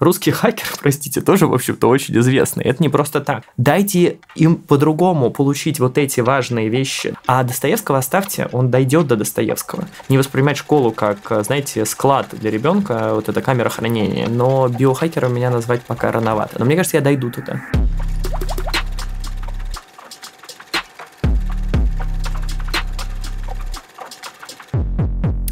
[0.00, 2.64] Русский хакер, простите, тоже, в общем-то, очень известный.
[2.64, 3.44] Это не просто так.
[3.56, 7.14] Дайте им по-другому получить вот эти важные вещи.
[7.26, 9.84] А Достоевского оставьте, он дойдет до Достоевского.
[10.08, 14.28] Не воспринимать школу как, знаете, склад для ребенка, вот эта камера хранения.
[14.28, 16.58] Но биохакером меня назвать пока рановато.
[16.58, 17.60] Но мне кажется, я дойду туда.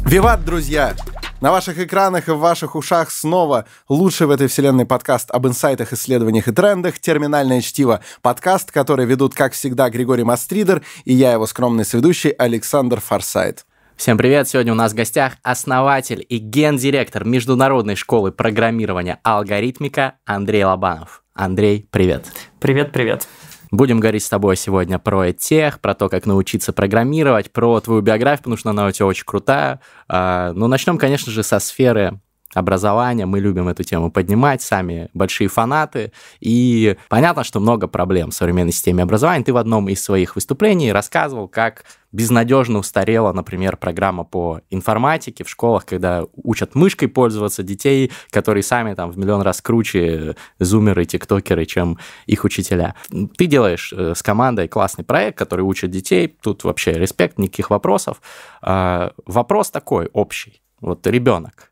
[0.05, 0.95] Виват, друзья!
[1.39, 5.93] На ваших экранах и в ваших ушах снова лучший в этой вселенной подкаст об инсайтах,
[5.93, 8.01] исследованиях и трендах «Терминальное чтиво».
[8.23, 13.67] Подкаст, который ведут, как всегда, Григорий Мастридер и я, его скромный сведущий, Александр Форсайт.
[13.95, 14.47] Всем привет!
[14.47, 21.23] Сегодня у нас в гостях основатель и гендиректор Международной школы программирования «Алгоритмика» Андрей Лобанов.
[21.35, 22.25] Андрей, привет!
[22.59, 23.27] Привет-привет!
[23.71, 28.43] Будем говорить с тобой сегодня про тех, про то, как научиться программировать, про твою биографию,
[28.43, 29.81] потому что она у тебя очень крутая.
[30.07, 32.19] А, Но ну, начнем, конечно же, со сферы
[32.53, 33.25] образования.
[33.25, 36.11] Мы любим эту тему поднимать, сами большие фанаты.
[36.39, 39.43] И понятно, что много проблем в современной системе образования.
[39.43, 45.49] Ты в одном из своих выступлений рассказывал, как безнадежно устарела, например, программа по информатике в
[45.49, 51.65] школах, когда учат мышкой пользоваться детей, которые сами там в миллион раз круче зумеры, тиктокеры,
[51.65, 52.95] чем их учителя.
[53.37, 56.27] Ты делаешь э, с командой классный проект, который учит детей.
[56.41, 58.21] Тут вообще респект, никаких вопросов.
[58.61, 60.61] А, вопрос такой общий.
[60.79, 61.71] Вот ребенок,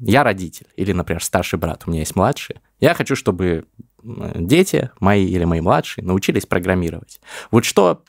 [0.00, 3.66] я родитель, или, например, старший брат, у меня есть младший, я хочу, чтобы
[4.02, 7.20] дети мои или мои младшие научились программировать.
[7.50, 8.02] Вот что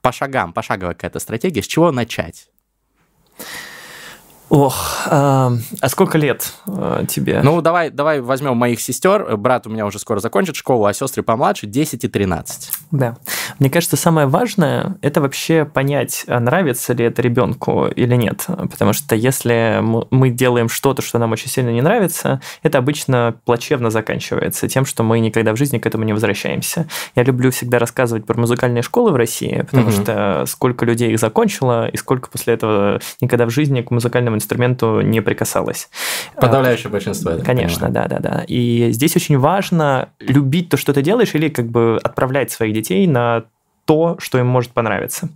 [0.00, 2.48] по шагам, пошаговая какая-то стратегия, с чего начать?
[4.48, 7.40] Ох, а, а сколько лет а, тебе?
[7.42, 9.36] Ну, давай, давай возьмем моих сестер.
[9.36, 12.70] Брат у меня уже скоро закончит школу, а сестры помладше 10 и 13.
[12.92, 13.16] Да.
[13.58, 18.46] Мне кажется, самое важное– это вообще понять, а нравится ли это ребенку или нет.
[18.46, 23.90] Потому что если мы делаем что-то, что нам очень сильно не нравится, это обычно плачевно
[23.90, 26.86] заканчивается тем, что мы никогда в жизни к этому не возвращаемся.
[27.14, 30.02] Я люблю всегда рассказывать про музыкальные школы в России, потому угу.
[30.02, 35.00] что сколько людей их закончило, и сколько после этого никогда в жизни к музыкальным инструменту
[35.00, 35.88] не прикасалась.
[36.36, 37.32] Подавляющее большинство.
[37.44, 38.44] Конечно, да, да, да.
[38.46, 43.06] И здесь очень важно любить то, что ты делаешь, или как бы отправлять своих детей
[43.06, 43.45] на
[43.86, 45.30] то, что им может понравиться.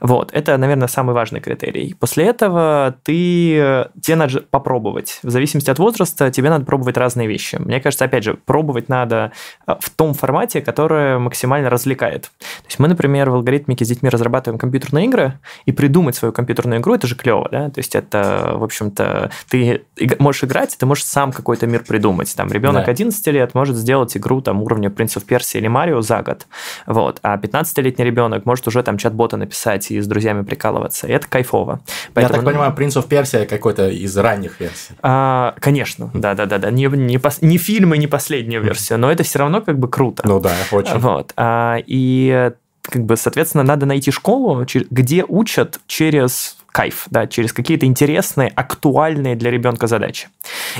[0.00, 1.94] Вот, это, наверное, самый важный критерий.
[1.98, 5.20] После этого ты, тебе надо попробовать.
[5.22, 7.56] В зависимости от возраста тебе надо пробовать разные вещи.
[7.56, 9.32] Мне кажется, опять же, пробовать надо
[9.66, 12.22] э, в том формате, который максимально развлекает.
[12.38, 16.80] То есть мы, например, в алгоритмике с детьми разрабатываем компьютерные игры, и придумать свою компьютерную
[16.80, 17.70] игру, это же клево, да?
[17.70, 19.84] То есть это, в общем-то, ты
[20.18, 22.34] можешь играть, ты можешь сам какой-то мир придумать.
[22.36, 22.92] Там ребенок да.
[22.92, 26.46] 11 лет может сделать игру там уровня of Persia или Марио за год.
[26.86, 27.18] Вот.
[27.22, 31.06] А 15 15-летний ребенок может уже там чат-бота написать и с друзьями прикалываться.
[31.06, 31.80] И это кайфово.
[32.14, 34.94] Поэтому, Я так понимаю, Prince of Persia какой-то из ранних версий.
[35.02, 36.70] А, конечно, да-да-да.
[36.70, 37.42] Не, не, пос...
[37.42, 40.22] не фильм и не последняя версия, но это все равно как бы круто.
[40.26, 40.98] Ну да, очень.
[40.98, 41.32] Вот.
[41.36, 42.50] А, и
[42.82, 49.36] как бы, соответственно, надо найти школу, где учат через кайф, да, через какие-то интересные, актуальные
[49.36, 50.28] для ребенка задачи.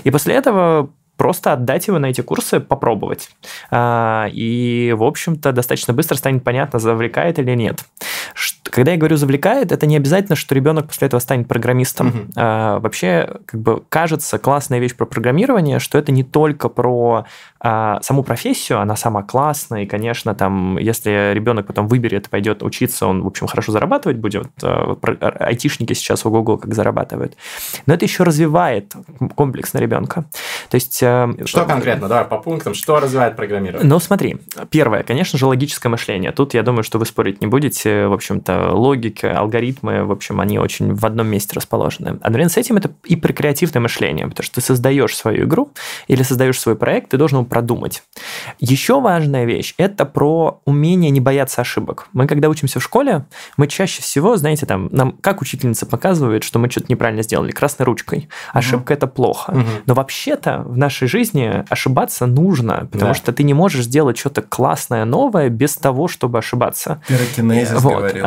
[0.05, 3.29] И после этого просто отдать его на эти курсы, попробовать.
[3.71, 7.85] А, и, в общем-то, достаточно быстро станет понятно, завлекает или нет.
[8.79, 12.07] Когда я говорю завлекает, это не обязательно, что ребенок после этого станет программистом.
[12.07, 12.17] Угу.
[12.37, 17.25] А, вообще, как бы кажется классная вещь про программирование, что это не только про
[17.59, 23.09] а, саму профессию, она сама классная, и, конечно, там, если ребенок потом выберет, пойдет учиться,
[23.09, 24.47] он, в общем, хорошо зарабатывать будет.
[24.63, 27.37] Айтишники сейчас у Google как зарабатывают.
[27.87, 28.95] Но это еще развивает
[29.35, 30.25] комплекс на ребенка.
[30.71, 32.09] То есть Эм, что конкретно?
[32.09, 32.75] Давай по пунктам.
[32.75, 33.89] Что развивает программирование?
[33.89, 34.37] Ну, смотри.
[34.71, 36.33] Первое, конечно же, логическое мышление.
[36.33, 38.07] Тут, я думаю, что вы спорить не будете.
[38.07, 42.19] В общем-то, логика, алгоритмы, в общем, они очень в одном месте расположены.
[42.21, 45.71] Одновременно с этим это и про креативное мышление, потому что ты создаешь свою игру
[46.07, 48.03] или создаешь свой проект, ты должен его продумать.
[48.59, 52.09] Еще важная вещь– это про умение не бояться ошибок.
[52.13, 53.27] Мы, когда учимся в школе,
[53.57, 57.85] мы чаще всего, знаете, там, нам как учительница показывает, что мы что-то неправильно сделали, красной
[57.85, 58.29] ручкой.
[58.53, 59.51] Ошибка угу.– это плохо.
[59.51, 59.67] Угу.
[59.87, 63.15] Но вообще-то в нашей жизни ошибаться нужно, потому да.
[63.15, 67.03] что ты не можешь сделать что-то классное, новое без того, чтобы ошибаться.
[67.09, 67.95] Пирокинезис вот.
[67.95, 68.27] говорил.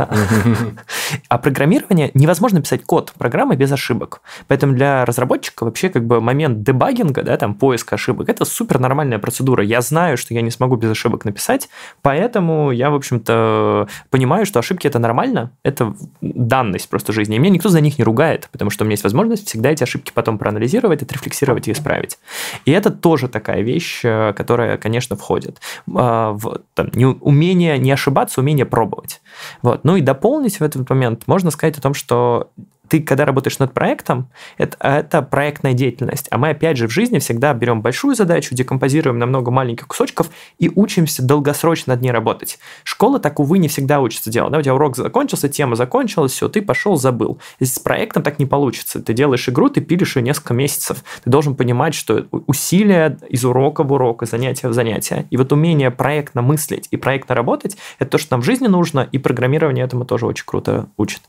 [1.27, 4.21] А, программирование невозможно писать код программы без ошибок.
[4.47, 9.19] Поэтому для разработчика вообще как бы момент дебагинга, да, там поиск ошибок, это супер нормальная
[9.19, 9.63] процедура.
[9.63, 11.69] Я знаю, что я не смогу без ошибок написать,
[12.01, 17.35] поэтому я, в общем-то, понимаю, что ошибки это нормально, это данность просто жизни.
[17.35, 19.83] И меня никто за них не ругает, потому что у меня есть возможность всегда эти
[19.83, 22.17] ошибки потом проанализировать, отрефлексировать и исправить.
[22.65, 25.59] И это тоже такая вещь, э, которая, конечно, входит
[25.93, 29.21] а, в там, не, умение не ошибаться, умение пробовать.
[29.61, 29.83] Вот.
[29.83, 32.51] Ну и дополнить в этот момент можно сказать о том, что
[32.91, 36.27] ты, когда работаешь над проектом, это, это проектная деятельность.
[36.29, 40.29] А мы, опять же, в жизни всегда берем большую задачу, декомпозируем на много маленьких кусочков
[40.59, 42.59] и учимся долгосрочно над ней работать.
[42.83, 44.51] Школа так, увы, не всегда учится делать.
[44.51, 47.39] Да, у тебя урок закончился, тема закончилась, все, ты пошел, забыл.
[47.61, 49.01] С проектом так не получится.
[49.01, 51.01] Ты делаешь игру, ты пилишь ее несколько месяцев.
[51.23, 55.27] Ты должен понимать, что усилия из урока в урок, из занятия в занятие.
[55.29, 59.07] И вот умение проектно мыслить и проектно работать– это то, что нам в жизни нужно,
[59.09, 61.21] и программирование этому тоже очень круто учит.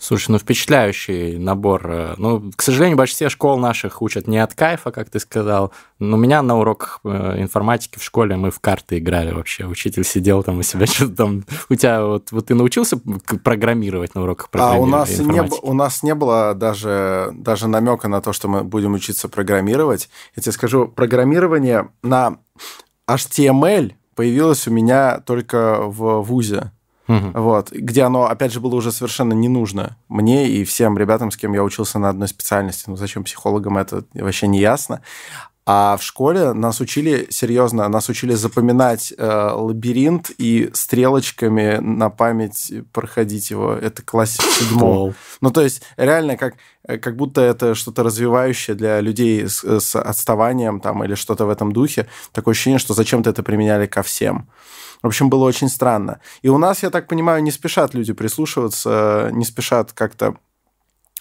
[0.00, 1.90] Слушай, ну впечатляющий набор.
[1.90, 5.72] Э, ну, к сожалению, большинство школ наших учат не от кайфа, как ты сказал.
[5.98, 9.66] Но у меня на уроках э, информатики в школе мы в карты играли вообще.
[9.66, 11.44] Учитель сидел там у себя что-то там.
[11.68, 12.96] У тебя вот, вот ты научился
[13.42, 14.94] программировать на уроках программирования?
[14.94, 18.62] А у нас, не, у нас не было даже, даже намека на то, что мы
[18.62, 20.08] будем учиться программировать.
[20.36, 22.38] Я тебе скажу, программирование на
[23.08, 26.70] HTML появилось у меня только в ВУЗе.
[27.08, 27.40] Угу.
[27.40, 31.36] Вот, где оно, опять же, было уже совершенно не нужно мне и всем ребятам, с
[31.36, 32.84] кем я учился на одной специальности.
[32.86, 35.00] Ну, зачем психологам это вообще не ясно.
[35.70, 42.72] А в школе нас учили, серьезно, нас учили запоминать э, лабиринт и стрелочками на память
[42.90, 43.74] проходить его.
[43.74, 45.12] Это классе седьмого.
[45.42, 46.54] Ну, то есть, реально, как,
[46.86, 51.72] как будто это что-то развивающее для людей с, с отставанием там или что-то в этом
[51.72, 52.08] духе.
[52.32, 54.48] Такое ощущение, что зачем-то это применяли ко всем.
[55.02, 56.20] В общем, было очень странно.
[56.40, 60.34] И у нас, я так понимаю, не спешат люди прислушиваться, не спешат как-то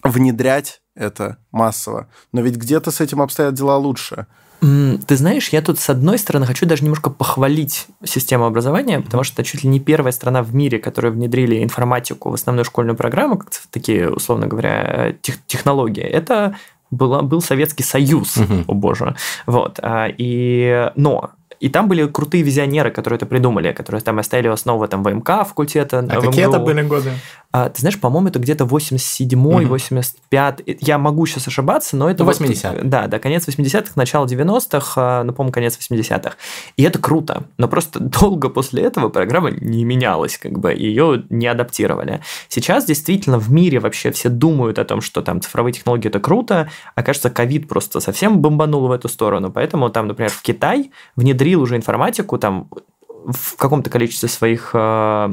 [0.04, 2.08] внедрять это массово.
[2.34, 4.28] Но ведь где-то с этим обстоят дела лучше.
[4.60, 9.42] Ты знаешь, я тут с одной стороны хочу даже немножко похвалить систему образования, потому что
[9.42, 13.38] это чуть ли не первая страна в мире, которая внедрили информатику в основную школьную программу,
[13.38, 16.04] как такие, условно говоря, тех, технологии.
[16.04, 16.56] Это
[16.90, 18.64] была, был Советский Союз, угу.
[18.68, 19.16] о боже.
[19.46, 19.80] Вот.
[19.84, 24.88] А, и, но и там были крутые визионеры, которые это придумали, которые там оставили основу
[24.88, 26.00] там ВМК факультета.
[26.00, 27.12] А какие это были годы?
[27.52, 29.70] А, ты знаешь, по-моему, это где-то 87-й, угу.
[29.70, 32.24] 85 Я могу сейчас ошибаться, но это...
[32.24, 36.36] Ну, 80 вот, Да, да, конец 80-х, начало 90-х, а, ну, по-моему, конец 80-х.
[36.76, 37.46] И это круто.
[37.58, 42.22] Но просто долго после этого программа не менялась, как бы, ее не адаптировали.
[42.50, 46.70] Сейчас действительно в мире вообще все думают о том, что там цифровые технологии– это круто,
[46.96, 49.52] а кажется, ковид просто совсем бомбанул в эту сторону.
[49.52, 52.70] Поэтому там, например, в Китай внедрил уже информатику там
[53.26, 55.32] в каком-то количестве своих а,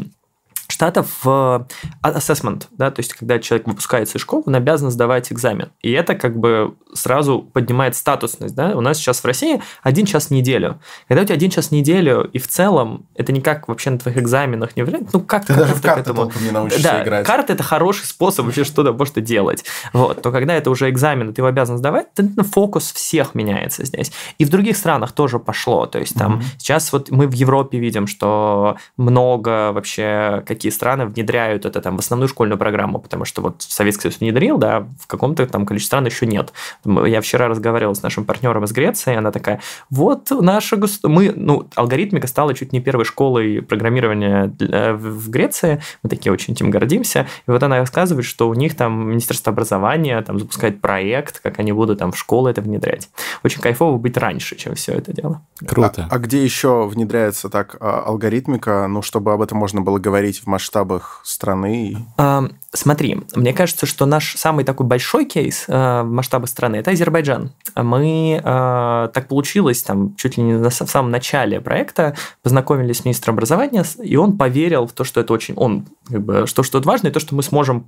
[0.75, 1.67] штатов в
[2.03, 5.71] assessment, да, то есть когда человек выпускается из школы, он обязан сдавать экзамен.
[5.83, 8.77] И это как бы сразу поднимает статусность, да.
[8.77, 10.81] У нас сейчас в России один час в неделю.
[11.07, 14.19] Когда у тебя один час в неделю, и в целом это никак вообще на твоих
[14.19, 16.31] экзаменах не влияет, ну как ты даже в карты этому...
[16.41, 17.27] не научишься да, играть.
[17.27, 19.65] карты это хороший способ вообще что-то может делать.
[19.93, 24.11] Вот, то когда это уже экзамен, ты его обязан сдавать, то фокус всех меняется здесь.
[24.39, 25.87] И в других странах тоже пошло.
[25.87, 26.59] То есть там mm-hmm.
[26.59, 32.01] сейчас вот мы в Европе видим, что много вообще какие страны внедряют это там в
[32.01, 36.07] основную школьную программу, потому что вот Советский Союз внедрил, да, в каком-то там количестве стран
[36.07, 36.55] еще нет.
[36.87, 41.69] Я вчера разговаривал с нашим партнером из Греции, она такая, вот наша государство, мы, ну,
[41.75, 47.51] алгоритмика стала чуть не первой школой программирования в Греции, мы такие очень этим гордимся, и
[47.51, 51.99] вот она рассказывает, что у них там Министерство образования там запускает проект, как они будут
[51.99, 53.11] там в школы это внедрять.
[53.43, 55.43] Очень кайфово быть раньше, чем все это дело.
[55.67, 56.09] Круто.
[56.11, 60.41] А, а где еще внедряется так а, алгоритмика, ну, чтобы об этом можно было говорить
[60.41, 62.07] в масштабах страны?
[62.17, 66.93] А, смотри, мне кажется, что наш самый такой большой кейс а, в масштабах страны– это
[66.93, 67.53] Азербайджан.
[67.75, 73.35] Мы, а, так получилось, там, чуть ли не в самом начале проекта познакомились с министром
[73.35, 76.89] образования, и он поверил в то, что это очень, он, как бы, что, что это
[76.89, 77.87] важно, и то, что мы сможем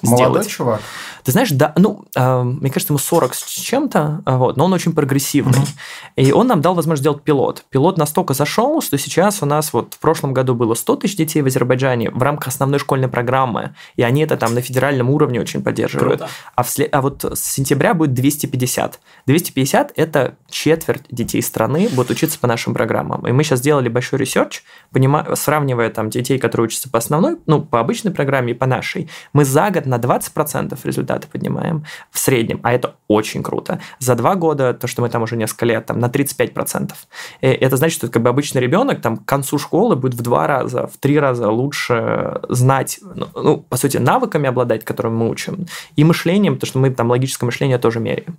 [0.00, 0.48] Молодой сделать.
[0.48, 0.80] чувак.
[1.22, 4.72] Ты знаешь, да, ну, э, мне кажется, ему 40 с чем-то, а, вот, но он
[4.72, 5.58] очень прогрессивный.
[5.58, 5.68] Угу.
[6.16, 7.64] И он нам дал возможность сделать пилот.
[7.68, 11.42] Пилот настолько зашел, что сейчас у нас вот в прошлом году было 100 тысяч детей
[11.42, 15.62] в Азербайджане в рамках основной школьной программы, и они это там на федеральном уровне очень
[15.62, 16.20] поддерживают.
[16.20, 16.32] Круто.
[16.54, 18.98] А, вслед, а вот с сентября будет 250.
[19.26, 23.26] 250– это четверть детей страны будут учиться по нашим программам.
[23.28, 25.36] И мы сейчас сделали большой research, понима...
[25.36, 29.08] сравнивая там детей, которые учатся по основной, ну, по обычной программе и по нашей.
[29.32, 33.80] Мы за год на 20% результаты поднимаем в среднем, а это очень круто.
[33.98, 36.92] За два года, то, что мы там уже несколько лет, там на 35%.
[37.40, 40.46] И это значит, что как бы обычный ребенок там к концу школы будет в два
[40.46, 45.66] раза, в три раза лучше знать, ну, ну по сути, навыками обладать, которыми мы учим,
[45.96, 48.38] и мышлением, потому что мы там логическое мышление тоже меряем.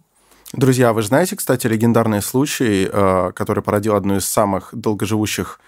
[0.53, 5.59] Друзья, вы знаете, кстати, легендарный случай, э, который породил одну из самых долгоживущих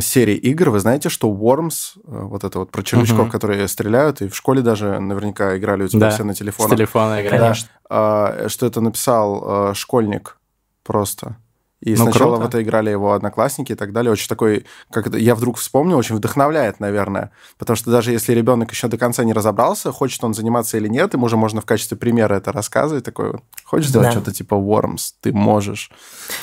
[0.00, 0.70] серии игр.
[0.70, 3.30] Вы знаете, что Worms, э, вот это вот про червячков, угу.
[3.30, 6.72] которые стреляют, и в школе даже наверняка играли у тебя да, все на телефонах.
[6.72, 7.54] С телефона играли.
[7.88, 10.38] Да, что это написал э, школьник
[10.84, 11.36] просто.
[11.80, 12.44] И ну, сначала круто.
[12.44, 14.12] в это играли его одноклассники и так далее.
[14.12, 17.30] Очень такой, как это, я вдруг вспомнил, очень вдохновляет, наверное.
[17.58, 21.14] Потому что даже если ребенок еще до конца не разобрался, хочет он заниматься или нет,
[21.14, 23.04] ему уже можно в качестве примера это рассказывать.
[23.04, 23.32] Такой,
[23.64, 24.12] хочешь сделать да.
[24.12, 25.90] что-то типа Worms, ты можешь.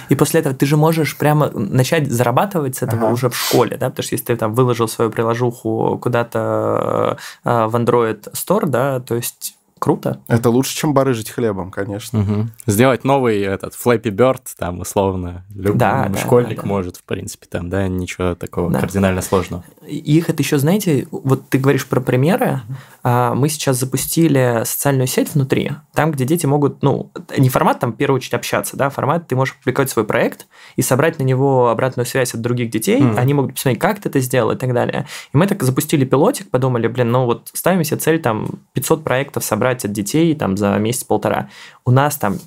[0.10, 3.13] И после этого ты же можешь прямо начать зарабатывать с этого ага.
[3.13, 7.75] уже в школе, да, потому что если ты там выложил свою приложуху куда-то э, в
[7.75, 10.22] Android Store, да, то есть Круто.
[10.27, 12.19] Это лучше, чем барыжить хлебом, конечно.
[12.19, 12.48] Угу.
[12.65, 16.67] Сделать новый этот Flappy Bird, там, условно, любой да, школьник да, да.
[16.67, 18.79] может, в принципе, там, да, ничего такого да.
[18.79, 19.63] кардинально сложного.
[19.88, 22.62] И их это еще, знаете, вот ты говоришь про примеры,
[23.03, 27.93] а мы сейчас запустили социальную сеть внутри, там, где дети могут, ну, не формат там,
[27.93, 31.69] в первую очередь, общаться, да, формат, ты можешь публиковать свой проект и собрать на него
[31.69, 33.17] обратную связь от других детей, mm.
[33.17, 35.07] они могут посмотреть, как ты это сделал и так далее.
[35.34, 39.43] И мы так запустили пилотик, подумали, блин, ну вот ставим себе цель там 500 проектов
[39.43, 41.50] собрать от детей там за месяц-полтора.
[41.86, 42.38] У нас там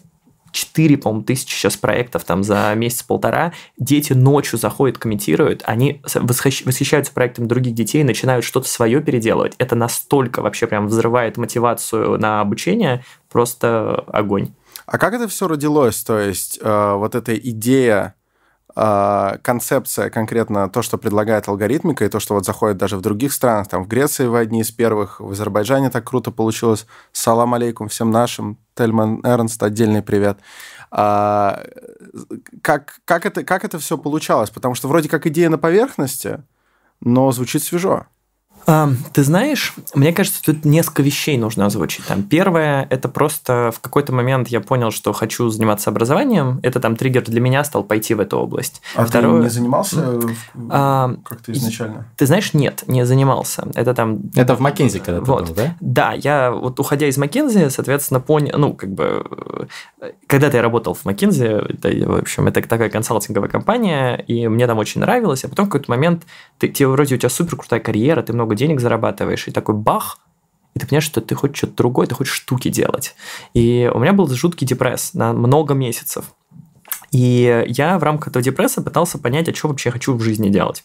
[0.52, 3.52] 4, по-моему, тысячи сейчас проектов там за месяц-полтора.
[3.78, 9.54] Дети ночью заходят, комментируют, они восхищаются проектами других детей, начинают что-то свое переделывать.
[9.58, 14.52] Это настолько вообще прям взрывает мотивацию на обучение, просто огонь.
[14.86, 16.02] А как это все родилось?
[16.02, 18.14] То есть э, вот эта идея
[18.74, 23.68] концепция конкретно то, что предлагает алгоритмика, и то, что вот заходит даже в других странах,
[23.68, 26.86] там в Греции вы одни из первых, в Азербайджане так круто получилось.
[27.12, 28.58] Салам алейкум всем нашим.
[28.74, 30.38] Тельман Эрнст, отдельный привет.
[30.90, 31.62] А,
[32.62, 34.50] как, как, это, как это все получалось?
[34.50, 36.42] Потому что вроде как идея на поверхности,
[37.00, 38.06] но звучит свежо.
[39.12, 42.04] Ты знаешь, мне кажется, тут несколько вещей нужно озвучить.
[42.06, 46.60] Там первое– это просто в какой-то момент я понял, что хочу заниматься образованием.
[46.62, 48.82] Это там триггер для меня стал пойти в эту область.
[48.94, 49.38] А Второе...
[49.38, 50.20] ты не занимался
[50.70, 52.06] а, как-то изначально?
[52.16, 53.68] Ты знаешь, нет, не занимался.
[53.74, 54.20] Это там…
[54.34, 55.48] Это в Маккензи когда вот.
[55.48, 55.76] был, да?
[55.80, 59.68] Да, я вот уходя из Маккензи, соответственно, понял, ну, как бы,
[60.30, 64.78] когда-то я работал в Маккензи, это, в общем, это такая консалтинговая компания, и мне там
[64.78, 66.22] очень нравилось, а потом в какой-то момент
[66.58, 70.20] ты, тебе вроде у тебя супер крутая карьера, ты много денег зарабатываешь, и такой бах,
[70.74, 73.16] и ты понимаешь, что ты хочешь что-то другое, ты хочешь штуки делать.
[73.54, 76.26] И у меня был жуткий депресс на много месяцев.
[77.10, 80.48] И я в рамках этого депресса пытался понять, а что вообще я хочу в жизни
[80.48, 80.84] делать.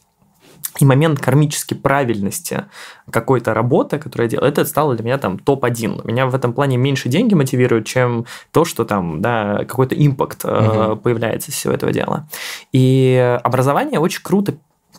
[0.80, 2.66] И момент кармически правильности
[3.10, 6.06] какой-то работы, которую я делал, это стало для меня там топ-1.
[6.06, 10.98] Меня в этом плане меньше деньги мотивируют, чем то, что там, да, какой-то импакт угу.
[10.98, 12.28] появляется из всего этого дела.
[12.74, 14.56] И образование очень круто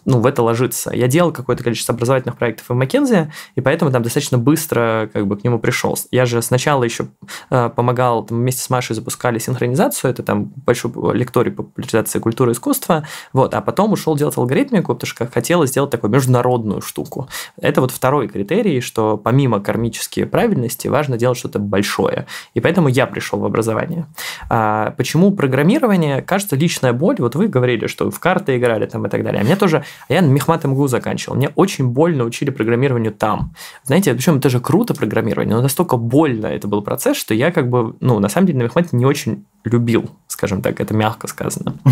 [0.06, 0.92] ну, в это ложится.
[0.94, 5.36] Я делал какое-то количество образовательных проектов в Маккензи, и поэтому там достаточно быстро как бы
[5.36, 5.98] к нему пришел.
[6.10, 7.08] Я же сначала еще
[7.50, 12.52] э, помогал, там, вместе с Машей запускали синхронизацию, это там большой лекторий по популяризации культуры
[12.52, 17.28] и искусства, вот, а потом ушел делать алгоритмику, потому что хотелось сделать такую международную штуку.
[17.60, 22.26] Это вот второй критерий, что помимо кармической правильности важно делать что-то большое.
[22.54, 24.06] И поэтому я пришел в образование.
[24.48, 26.22] А почему программирование?
[26.22, 27.16] Кажется, личная боль.
[27.18, 29.42] Вот вы говорили, что в карты играли там и так далее.
[29.42, 31.36] А мне тоже а я на Мехмат МГУ заканчивал.
[31.36, 33.54] Мне очень больно учили программированию там.
[33.84, 37.68] Знаете, причем это же круто программирование, но настолько больно это был процесс, что я как
[37.68, 41.74] бы, ну, на самом деле на Мехмате не очень любил, скажем так, это мягко сказано.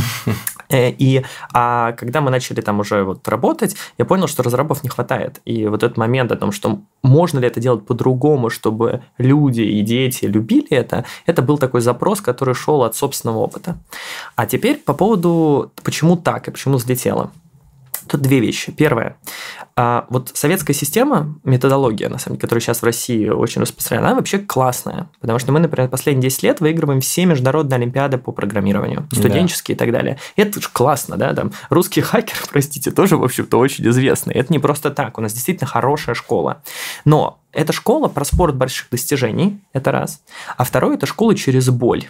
[0.70, 4.88] Э, и а когда мы начали там уже вот работать, я понял, что разрабов не
[4.88, 5.42] хватает.
[5.44, 9.82] И вот этот момент о том, что можно ли это делать по-другому, чтобы люди и
[9.82, 13.76] дети любили это, это был такой запрос, который шел от собственного опыта.
[14.37, 17.30] А теперь по поводу, почему так и почему взлетело.
[18.08, 18.73] Тут две вещи.
[18.73, 19.16] Первое.
[19.76, 24.16] А, вот советская система, методология, на самом деле, которая сейчас в России очень распространена, она
[24.16, 25.08] вообще классная.
[25.20, 29.84] Потому что мы, например, последние 10 лет выигрываем все международные олимпиады по программированию, студенческие да.
[29.84, 30.18] и так далее.
[30.37, 34.37] И это же классно, да, там русские хакеры, простите, тоже, в общем-то, очень известные.
[34.37, 36.62] Это не просто так, у нас действительно хорошая школа.
[37.04, 40.23] Но эта школа про спорт больших достижений, это раз.
[40.56, 42.04] А второе– это школа через боль.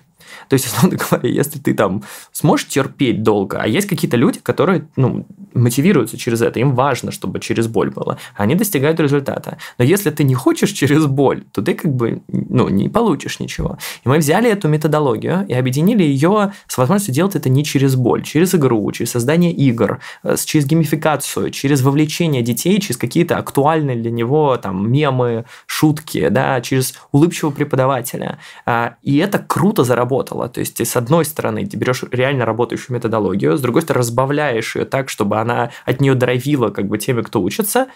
[0.49, 2.03] То есть, условно говоря, если ты там
[2.33, 7.41] сможешь терпеть долго, а есть какие-то люди, которые ну, мотивируются через это, им важно, чтобы
[7.41, 9.59] через боль было, они достигают результата.
[9.79, 13.79] Но если ты не хочешь через боль, то ты как бы ну, не получишь ничего.
[14.05, 18.23] И мы взяли эту методологию и объединили ее с возможностью делать это не через боль,
[18.23, 24.11] через игру, через создание игр, э, через геймификацию, через вовлечение детей, через какие-то актуальные для
[24.11, 28.39] него там мемы, шутки, да, через улыбчивого преподавателя.
[28.67, 30.49] А, и это круто заработало работала.
[30.49, 34.77] То есть ты с одной стороны ты берешь реально работающую методологию, с другой стороны разбавляешь
[34.77, 37.87] ее так, чтобы она от нее дровила как бы теми, кто учится,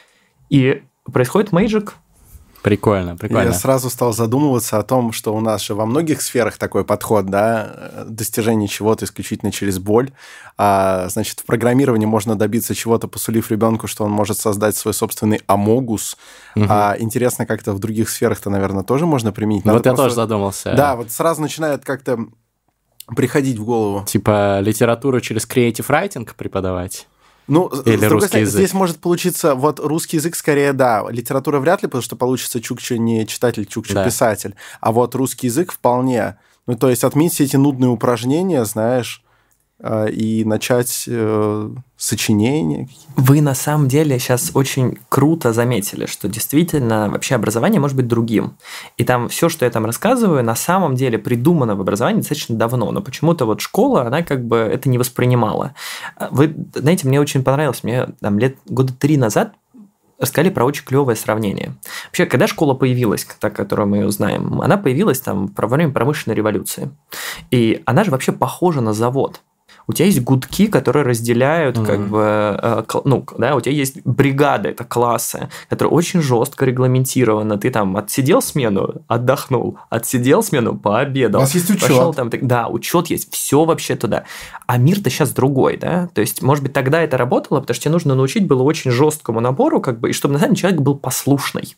[0.50, 0.82] и
[1.12, 1.94] происходит мейджик,
[2.62, 3.48] Прикольно, прикольно.
[3.48, 7.26] Я сразу стал задумываться о том, что у нас же во многих сферах такой подход,
[7.26, 10.10] да, достижение чего-то исключительно через боль.
[10.56, 15.40] А, значит, в программировании можно добиться чего-то, посулив ребенку, что он может создать свой собственный
[15.46, 16.16] амогус.
[16.56, 16.66] Угу.
[16.68, 19.64] А интересно, как то в других сферах-то, наверное, тоже можно применить.
[19.64, 20.02] Надо вот просто...
[20.02, 20.74] я тоже задумался.
[20.74, 22.26] Да, вот сразу начинает как-то
[23.14, 24.04] приходить в голову.
[24.04, 27.06] Типа литературу через creative writing преподавать?
[27.48, 28.58] Ну, Или с другой стороны, язык?
[28.60, 32.98] здесь может получиться, вот русский язык скорее, да, литература вряд ли, потому что получится Чукча
[32.98, 34.04] не читатель, Чукча Да.
[34.04, 36.36] писатель, а вот русский язык вполне.
[36.66, 39.22] Ну, то есть отменить все эти нудные упражнения, знаешь,
[39.80, 42.88] и начать э, сочинение.
[43.16, 48.56] Вы на самом деле сейчас очень круто заметили, что действительно вообще образование может быть другим.
[48.96, 52.90] И там все, что я там рассказываю, на самом деле придумано в образовании достаточно давно,
[52.90, 55.74] но почему-то вот школа, она как бы это не воспринимала.
[56.30, 59.52] Вы знаете, мне очень понравилось, мне там лет года три назад
[60.18, 61.76] рассказали про очень клевое сравнение.
[62.06, 66.34] Вообще, когда школа появилась, та, которую мы ее знаем, она появилась там во время промышленной
[66.34, 66.90] революции.
[67.52, 69.40] И она же вообще похожа на завод.
[69.88, 72.10] У тебя есть гудки, которые разделяют, как Мгм.
[72.10, 77.58] бы, э, ну, да, у тебя есть бригады, это классы, которые очень жестко регламентированы.
[77.58, 81.40] Ты там отсидел смену, отдохнул, отсидел смену, пообедал.
[81.40, 81.88] У вас есть учет.
[81.88, 84.24] Пошел там, да, учет есть, все вообще туда.
[84.66, 86.10] А мир-то сейчас другой, да?
[86.12, 89.40] То есть, может быть, тогда это работало, потому что тебе нужно научить было очень жесткому
[89.40, 91.76] набору, как бы, и чтобы на самом деле человек был послушный.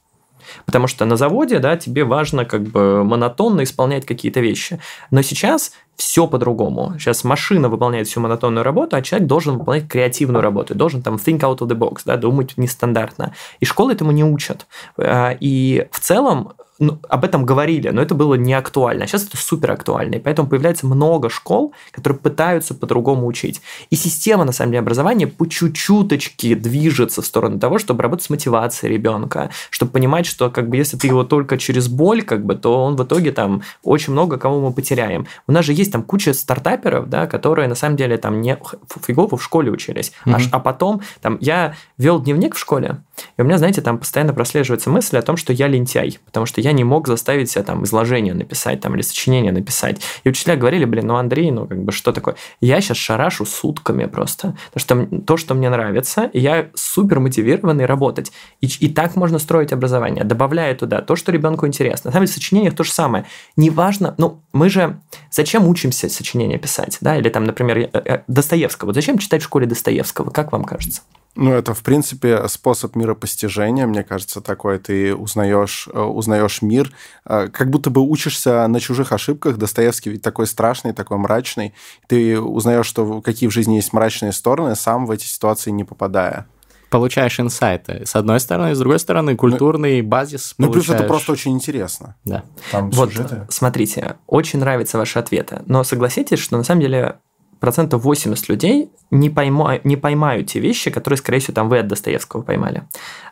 [0.66, 4.80] Потому что на заводе, да, тебе важно как бы монотонно исполнять какие-то вещи.
[5.10, 6.94] Но сейчас все по-другому.
[6.98, 11.40] Сейчас машина выполняет всю монотонную работу, а человек должен выполнять креативную работу, должен там think
[11.40, 13.34] out of the box, да, думать нестандартно.
[13.60, 14.66] И школы этому не учат.
[14.96, 19.04] А, И в целом ну, об этом говорили, но это было не актуально.
[19.04, 20.16] А сейчас это супер актуально.
[20.16, 23.60] И поэтому появляется много школ, которые пытаются по-другому учить.
[23.90, 28.30] И система, на самом деле, образования по чуть-чуточке движется в сторону того, чтобы работать с
[28.30, 32.54] мотивацией ребенка, чтобы понимать, что как бы если ты его только через боль, как бы,
[32.54, 35.26] то он в итоге там очень много кого мы потеряем.
[35.46, 38.58] У нас же есть там куча стартаперов, да, которые на самом деле там не
[39.06, 40.34] фигово в школе учились, Мгм.
[40.36, 43.02] аж, а потом там я вел дневник в школе,
[43.36, 46.60] и у меня, знаете, там постоянно прослеживается мысль о том, что я лентяй, потому что
[46.60, 50.00] я не мог заставить себя там изложение написать там или сочинение написать.
[50.24, 52.36] И учителя говорили, блин, ну Андрей, ну как бы что такое?
[52.60, 58.32] Я сейчас шарашу сутками просто, потому что то, что мне нравится, я супер мотивированный работать.
[58.60, 62.08] И, и так можно строить образование, добавляя туда то, что ребенку интересно.
[62.08, 63.24] На самом деле в сочинениях то же самое.
[63.56, 65.00] Неважно, ну мы же
[65.30, 68.88] зачем учимся сочинения писать, да, или там, например, э, э, Достоевского.
[68.88, 71.02] Вот зачем читать в школе Достоевского, как вам кажется?
[71.36, 74.78] Ну, это, в принципе, способ миропостижения, мне кажется, такой.
[74.78, 76.90] Ты узнаешь, э, узнаешь мир,
[77.24, 79.56] э, как будто бы учишься на чужих ошибках.
[79.56, 81.72] Достоевский ведь такой страшный, такой мрачный.
[82.08, 86.46] Ты узнаешь, что какие в жизни есть мрачные стороны, сам в эти ситуации не попадая.
[86.90, 88.02] Получаешь инсайты.
[88.04, 91.08] С одной стороны, с другой стороны, культурный базис Ну, плюс это получаешь.
[91.08, 92.16] просто очень интересно.
[92.24, 92.42] Да.
[92.72, 93.46] Там Вот, сюжеты.
[93.48, 97.18] смотрите, очень нравятся ваши ответы, но согласитесь, что на самом деле
[97.60, 101.86] процентов 80 людей не, пойма, не поймают те вещи, которые, скорее всего, там вы от
[101.86, 102.82] Достоевского поймали.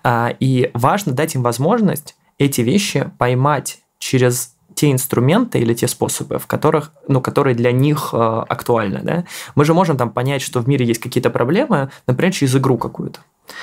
[0.05, 6.39] А, и важно дать им возможность эти вещи поймать через те инструменты или те способы,
[6.39, 9.01] в которых, ну, которые для них э, актуальны.
[9.03, 9.25] Да?
[9.57, 13.19] Мы же можем там понять, что в мире есть какие-то проблемы, например, через игру какую-то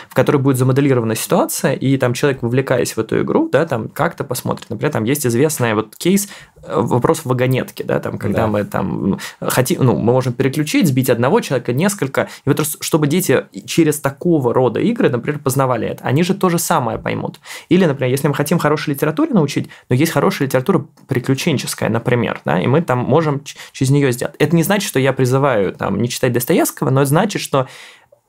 [0.09, 4.23] в которой будет замоделирована ситуация, и там человек, вовлекаясь в эту игру, да, там как-то
[4.23, 4.69] посмотрит.
[4.69, 6.27] Например, там есть известный вот кейс
[6.63, 8.47] э, вопрос вагонетки, да, там, когда Да.
[8.47, 13.45] мы там хотим, ну, мы можем переключить, сбить одного человека, несколько, и вот чтобы дети
[13.65, 17.39] через такого рода игры, например, познавали это, они же то же самое поймут.
[17.69, 22.59] Или, например, если мы хотим хорошей литературе научить, но есть хорошая литература приключенческая, например, да,
[22.59, 24.35] и мы там можем через нее сделать.
[24.39, 27.67] Это не значит, что я призываю там не читать Достоевского, но это значит, что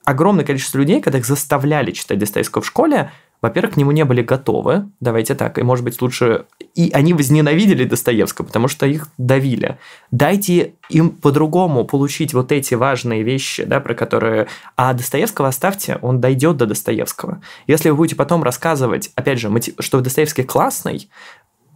[0.07, 3.11] огромное количество людей, когда их заставляли читать Достоевского в школе,
[3.43, 6.47] во-первых, к нему не были готовы, давайте так, и, может быть, лучше...
[6.75, 9.79] И они возненавидели Достоевского, потому что их давили.
[10.11, 14.47] Дайте им по-другому получить вот эти важные вещи, да, про которые...
[14.77, 17.43] А Достоевского оставьте, он дойдет до Достоевского.
[17.67, 21.11] Если вы будете потом рассказывать, опять же, что Достоевский классный,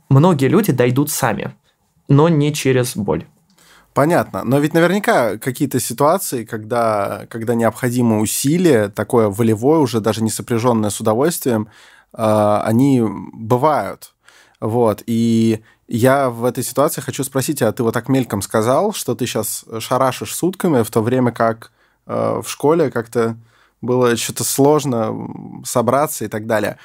[0.08, 1.52] многие люди дойдут сами,
[2.08, 3.26] но не через боль.
[3.94, 4.44] Понятно.
[4.44, 10.90] Но ведь наверняка какие-то ситуации, когда, когда необходимо усилие, такое волевое, уже даже не сопряженное
[10.90, 11.68] с удовольствием,
[12.12, 14.14] э, они бывают.
[14.60, 15.02] Вот.
[15.06, 19.26] И я в этой ситуации хочу спросить, а ты вот так мельком сказал, что ты
[19.26, 21.72] сейчас шарашишь сутками, в то время как
[22.06, 23.36] э, в школе как-то
[23.80, 26.78] было что-то сложно собраться и так далее.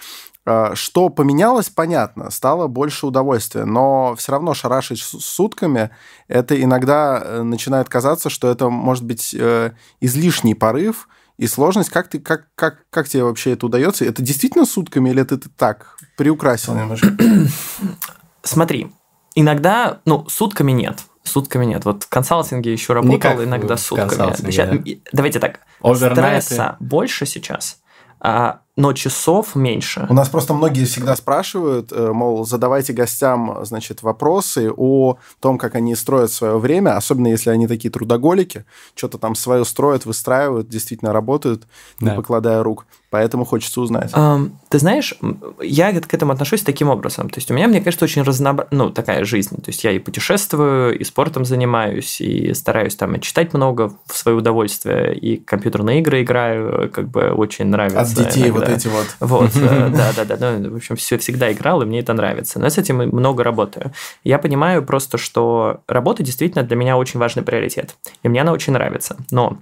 [0.45, 5.89] Э, Что поменялось, понятно, стало больше удовольствия, но все равно шарашить с- сутками,
[6.27, 11.89] это иногда э, начинает казаться, что это может быть э, излишний порыв и сложность.
[11.89, 14.05] Как, ты, как, как, как тебе вообще это удается?
[14.05, 17.07] Это действительно сутками или это ты так приукрасил немножко?
[18.43, 18.91] Смотри,
[19.33, 20.99] иногда, ну, сутками нет.
[21.23, 21.85] Сутками нет.
[21.85, 24.51] Вот в консалтинге еще работал, Никак иногда сутками.
[24.51, 24.77] Щас- да.
[25.11, 25.61] Давайте так.
[25.81, 26.41] Овернайты.
[26.45, 27.79] Стресса больше сейчас.
[28.19, 30.05] А но часов меньше.
[30.09, 35.75] У нас просто многие всегда спрашивают, э, мол, задавайте гостям, значит, вопросы о том, как
[35.75, 41.13] они строят свое время, особенно если они такие трудоголики, что-то там свое строят, выстраивают, действительно
[41.13, 41.63] работают,
[42.01, 42.15] не да.
[42.15, 42.85] покладая рук.
[43.15, 44.11] Поэтому хочется узнать.
[44.11, 45.13] Um, ты знаешь,
[45.61, 47.29] я к этому отношусь таким образом.
[47.29, 49.55] То есть у меня, мне кажется, очень разнообразная, ну, такая жизнь.
[49.55, 54.37] То есть я и путешествую, и спортом занимаюсь, и стараюсь там читать много в свое
[54.37, 58.01] удовольствие, и компьютерные игры играю, как бы очень нравится.
[58.01, 58.59] От детей иногда.
[58.59, 59.07] вот эти вот.
[59.19, 60.57] Вот, э, да-да-да.
[60.57, 62.59] Ну, в общем, все всегда играл, и мне это нравится.
[62.59, 63.91] Но я с этим много работаю.
[64.23, 67.95] Я понимаю просто, что работа действительно для меня очень важный приоритет.
[68.23, 69.17] И мне она очень нравится.
[69.31, 69.59] Но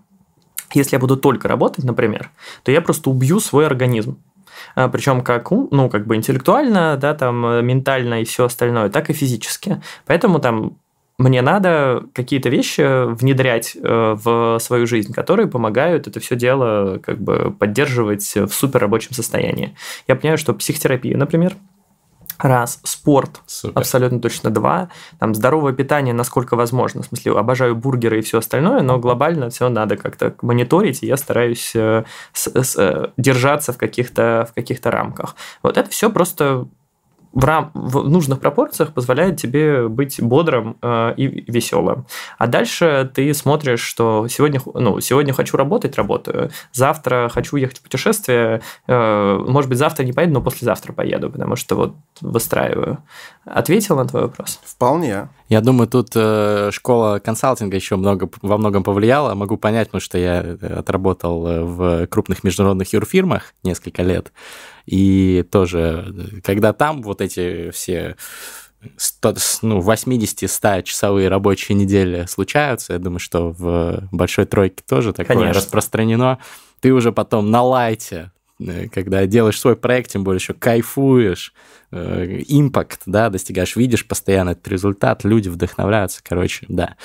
[0.74, 2.32] если я буду только работать, например,
[2.64, 4.18] то я просто убью свой организм.
[4.76, 9.10] А, Причем как, ну, как бы интеллектуально, да, там, э, ментально и все остальное, так
[9.10, 9.82] и физически.
[10.06, 10.78] Поэтому там
[11.24, 17.20] мне надо какие-то вещи внедрять э, в свою жизнь, которые помогают это все дело как
[17.20, 19.74] бы поддерживать в супер рабочем состоянии.
[20.08, 21.56] Я понимаю, что психотерапия, например,
[22.40, 22.82] Раз.
[22.84, 23.42] Спорт.
[23.46, 23.80] Супер.
[23.80, 24.50] Абсолютно точно.
[24.50, 24.90] Два.
[25.18, 27.02] Там здоровое питание, насколько возможно.
[27.02, 31.16] В смысле, обожаю бургеры и все остальное, но глобально все надо как-то мониторить, и я
[31.16, 35.36] стараюсь э, с, с, э, держаться в каких-то в каких-то рамках.
[35.62, 36.68] Вот это все просто
[37.34, 37.72] в, рам...
[37.74, 42.06] в нужных пропорциях позволяет тебе быть бодрым э, и веселым.
[42.38, 46.52] А дальше ты смотришь, что сегодня, ну, сегодня хочу работать, работаю.
[46.72, 48.62] Завтра хочу ехать в путешествие.
[48.88, 53.00] Э, может быть, завтра не поеду, но послезавтра поеду, потому что вот выстраиваю.
[53.46, 54.60] Ответил на твой вопрос?
[54.64, 55.28] Вполне.
[55.50, 59.36] Я думаю, тут э, школа консалтинга еще много, во многом повлияла.
[59.36, 64.32] Могу понять, потому что я э, отработал э, в крупных международных юрфирмах несколько лет.
[64.86, 68.16] И тоже, когда там вот эти все
[68.98, 75.38] 100, ну, 80-100 часовые рабочие недели случаются, я думаю, что в большой тройке тоже такое
[75.38, 75.54] Конечно.
[75.54, 76.40] распространено.
[76.82, 81.54] Ты уже потом на лайте, э, когда делаешь свой проект, тем более еще кайфуешь,
[81.92, 86.98] э, импакт, да, достигаешь, видишь постоянно этот результат, люди вдохновляются, короче, да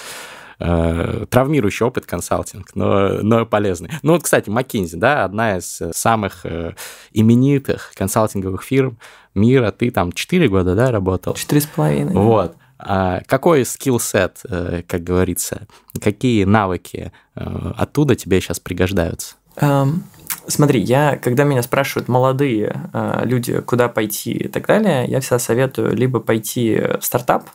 [0.59, 3.91] э, травмирующий опыт консалтинг, но, но полезный.
[4.03, 6.75] Ну вот, кстати, McKinsey, да, одна из самых э,
[7.13, 8.99] именитых консалтинговых фирм
[9.35, 9.71] мира.
[9.71, 11.35] Ты там 4 года, да, работал?
[11.35, 12.15] Четыре с половиной.
[12.15, 12.57] Вот.
[12.79, 15.67] А какой скилл-сет, э, как говорится,
[16.01, 19.35] какие навыки э, оттуда тебе сейчас пригождаются?
[19.57, 20.03] Um,
[20.47, 25.41] смотри, я, когда меня спрашивают молодые uh, люди, куда пойти и так далее, я всегда
[25.41, 27.51] советую либо пойти в стартап,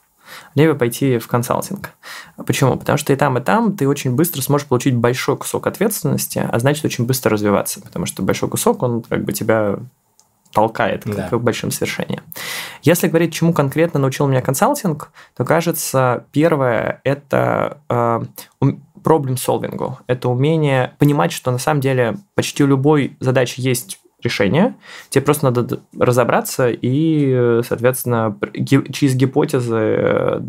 [0.55, 1.91] либо пойти в консалтинг.
[2.45, 2.77] Почему?
[2.77, 6.59] Потому что и там, и там ты очень быстро сможешь получить большой кусок ответственности, а
[6.59, 9.77] значит очень быстро развиваться, потому что большой кусок, он как бы тебя
[10.53, 11.29] толкает да.
[11.29, 12.21] к большим свершениям.
[12.83, 18.21] Если говорить, чему конкретно научил меня консалтинг, то кажется, первое– это э,
[19.01, 19.97] solving.
[20.07, 24.75] Это умение понимать, что на самом деле почти у любой задачи есть решение.
[25.09, 30.41] Тебе просто надо разобраться и, соответственно, через гипотезы э,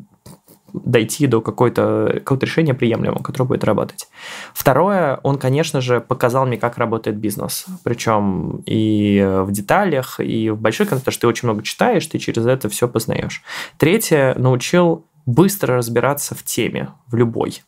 [0.73, 4.09] дойти до какой-то какого решения приемлемого, которое будет работать.
[4.53, 7.67] Второе, он, конечно же, показал мне, как работает бизнес.
[7.85, 12.47] Причем и в деталях, и в больших, потому что ты очень много читаешь, ты через
[12.47, 13.43] это все познаешь.
[13.79, 17.63] Третье, научил быстро разбираться в теме, в любой.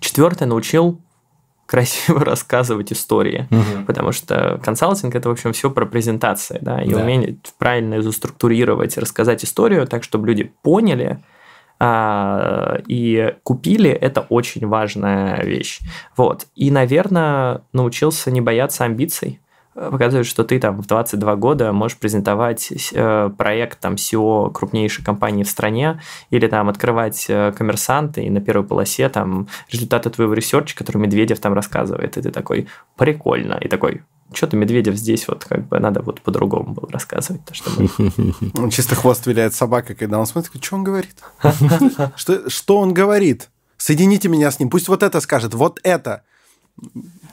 [0.00, 1.00] Четвертое, научил
[1.72, 3.86] красиво рассказывать истории, угу.
[3.86, 7.00] потому что консалтинг это в общем все про презентации, да, и да.
[7.00, 11.18] умение правильно заструктурировать, рассказать историю так, чтобы люди поняли
[11.80, 15.80] а, и купили, это очень важная вещь.
[16.14, 16.46] Вот.
[16.54, 19.40] И, наверное, научился не бояться амбиций,
[19.74, 25.44] показывает, что ты там в 22 года можешь презентовать э, проект там SEO крупнейшей компании
[25.44, 30.68] в стране или там открывать э, коммерсанты и на первой полосе там результаты твоего research
[30.68, 34.02] а, который Медведев там рассказывает, и ты такой, прикольно, и такой,
[34.34, 37.44] что-то Медведев здесь вот как бы надо вот по-другому было рассказывать.
[37.44, 38.70] То, что мы...
[38.70, 41.16] Чисто хвост виляет собакой, когда он смотрит, что он говорит?
[42.16, 43.48] что он говорит?
[43.76, 46.22] Соедините меня с ним, пусть вот это скажет, вот это.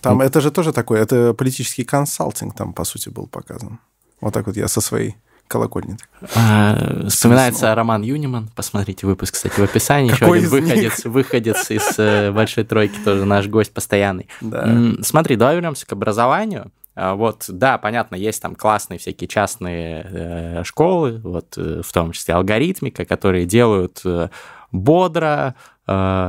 [0.01, 3.79] Там это же тоже такое, это политический консалтинг там, по сути, был показан.
[4.21, 5.15] Вот так вот я со своей
[5.47, 5.97] колокольни.
[6.35, 8.49] А, вспоминается Роман Юниман.
[8.55, 10.11] Посмотрите выпуск, кстати, в описании.
[10.11, 14.27] Какой Еще один выходец, выходец из э, большой тройки, тоже наш гость постоянный.
[14.41, 14.93] Да.
[15.01, 16.71] Смотри, давай вернемся к образованию.
[16.95, 22.11] А, вот, да, понятно, есть там классные всякие частные э, школы, вот, э, в том
[22.11, 24.29] числе алгоритмика, которые делают э,
[24.71, 25.55] бодро,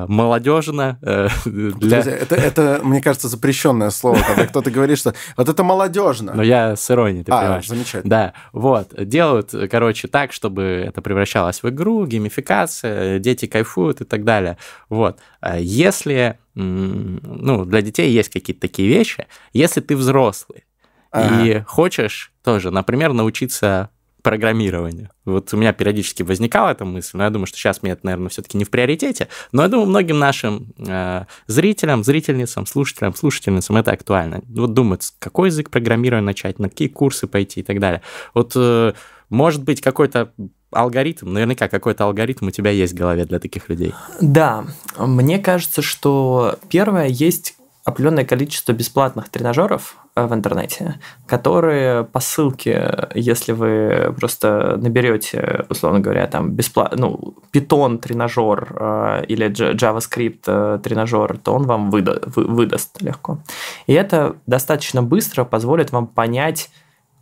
[0.09, 0.99] молодежно.
[1.03, 1.99] Э, для...
[1.99, 6.33] это, это, мне кажется, запрещенное слово, когда кто-то говорит, что вот это молодежно.
[6.35, 7.68] Но я с иронией, ты а, понимаешь.
[7.68, 8.11] замечательно.
[8.11, 8.92] Да, вот.
[8.96, 14.57] Делают, короче, так, чтобы это превращалось в игру, геймификация, дети кайфуют и так далее.
[14.88, 15.18] Вот.
[15.40, 20.64] А если, ну, для детей есть какие-то такие вещи, если ты взрослый,
[21.11, 21.44] Ага.
[21.44, 23.90] И хочешь тоже, например, научиться
[24.22, 25.11] программированию.
[25.24, 28.28] Вот у меня периодически возникала эта мысль, но я думаю, что сейчас мне это, наверное,
[28.28, 29.28] все-таки не в приоритете.
[29.52, 34.42] Но я думаю, многим нашим э, зрителям, зрительницам, слушателям, слушательницам это актуально.
[34.48, 38.02] Вот думают, какой язык программирования начать, на какие курсы пойти и так далее.
[38.35, 38.92] Вот э,
[39.28, 40.33] может быть какой-то
[40.72, 43.92] алгоритм, наверняка какой-то алгоритм у тебя есть в голове для таких людей.
[44.20, 44.64] Да,
[44.98, 47.56] мне кажется, что первое, есть
[47.90, 56.00] определенное количество бесплатных тренажеров э, в интернете, которые по ссылке, если вы просто наберете, условно
[56.00, 62.22] говоря, там бесплатно, ну, Python тренажер э, или JavaScript э, тренажер, то он вам выда
[62.26, 63.38] вы, выдаст легко.
[63.87, 66.70] И это достаточно быстро позволит вам понять,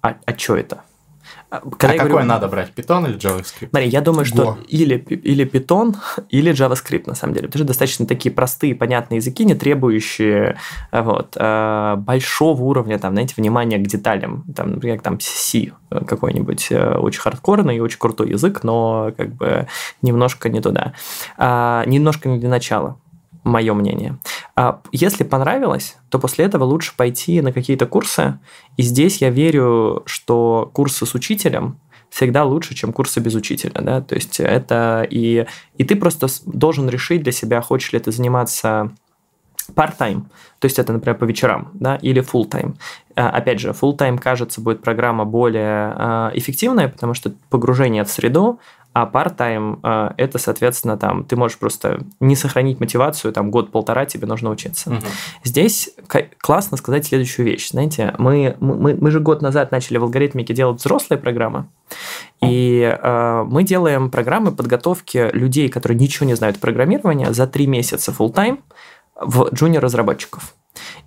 [0.02, 0.82] а, а что это.
[1.50, 3.70] А, когда а какой говорю, надо брать, Python или JavaScript?
[3.70, 4.58] Смотри, я думаю, что Во.
[4.68, 5.96] или, или Python,
[6.28, 7.48] или JavaScript, на самом деле.
[7.48, 10.58] Это же достаточно такие простые, понятные языки, не требующие
[10.92, 14.44] вот, э, большого уровня, там, знаете, внимания к деталям.
[14.54, 19.66] Там, например, там C какой-нибудь э, очень хардкорный и очень крутой язык, но как бы
[20.02, 20.94] немножко не туда.
[21.36, 22.98] А, немножко не для начала
[23.44, 24.18] мое мнение.
[24.58, 28.40] А если понравилось, то после этого лучше пойти на какие-то курсы.
[28.76, 31.78] И здесь я верю, что курсы с учителем
[32.10, 33.80] всегда лучше, чем курсы без учителя.
[33.80, 34.00] Да?
[34.00, 38.90] То есть это и, и ты просто должен решить для себя, хочешь ли ты заниматься
[39.76, 40.22] part-time,
[40.58, 42.74] то есть это, например, по вечерам, да, или full-time.
[43.14, 48.60] А, опять же, full-time, кажется, будет программа более а, эффективная, потому что погружение в среду,
[48.92, 54.26] а part-time э, это, соответственно, там ты можешь просто не сохранить мотивацию, там год-полтора тебе
[54.26, 54.90] нужно учиться.
[54.90, 55.00] Угу.
[55.44, 55.90] Здесь
[56.38, 57.70] классно сказать следующую вещь.
[57.70, 61.68] Знаете, мы, мы, мы же год назад начали в алгоритмике делать взрослые программы,
[62.40, 68.12] и э, мы делаем программы подготовки людей, которые ничего не знают программирования, за три месяца
[68.12, 68.58] full-time
[69.18, 70.54] в джуниор-разработчиков.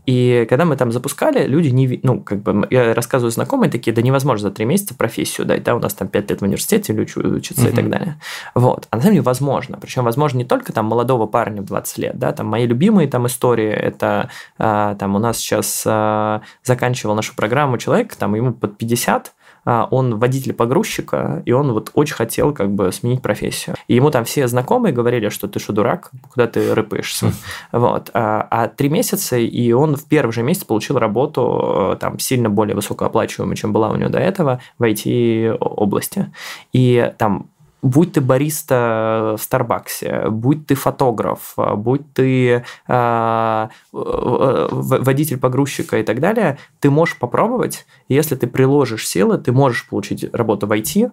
[0.06, 2.00] И когда мы там запускали, люди не...
[2.04, 5.76] Ну, как бы, я рассказываю знакомые такие, да невозможно за три месяца профессию дать, да,
[5.76, 7.72] у нас там пять лет в университете люди учатся uh-huh.
[7.72, 8.20] и так далее.
[8.56, 8.88] Вот.
[8.90, 9.78] А на самом деле возможно.
[9.80, 13.28] Причем возможно не только там молодого парня в 20 лет, да, там мои любимые там
[13.28, 18.78] истории, это а, там у нас сейчас а, заканчивал нашу программу человек, там ему под
[18.78, 23.76] 50, а, он водитель погрузчика, и он вот очень хотел как бы сменить профессию.
[23.88, 27.28] И ему там все знакомые говорили, что ты что, дурак, куда ты рыпаешься.
[27.28, 27.32] Хм.
[27.74, 28.10] Вот.
[28.14, 32.50] А, а три месяца, и он в первый же месяц получил работу э, там сильно
[32.50, 36.32] более высокооплачиваемую, чем была у него до этого в IT-области.
[36.74, 37.50] И там
[37.82, 46.20] будь ты бариста в Старбаксе, будь ты фотограф, будь ты э, водитель погрузчика и так
[46.20, 51.12] далее, ты можешь попробовать, если ты приложишь силы, ты можешь получить работу в IT,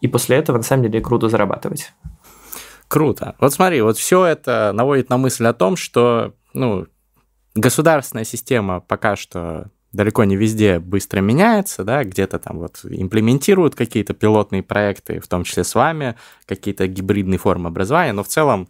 [0.00, 1.92] и после этого на самом деле круто зарабатывать.
[2.88, 3.36] Круто.
[3.38, 6.86] Вот смотри, вот все это наводит на мысль о том, что ну,
[7.54, 14.14] государственная система пока что далеко не везде быстро меняется, да, где-то там вот имплементируют какие-то
[14.14, 18.68] пилотные проекты, в том числе с вами, какие-то гибридные формы образования, но в целом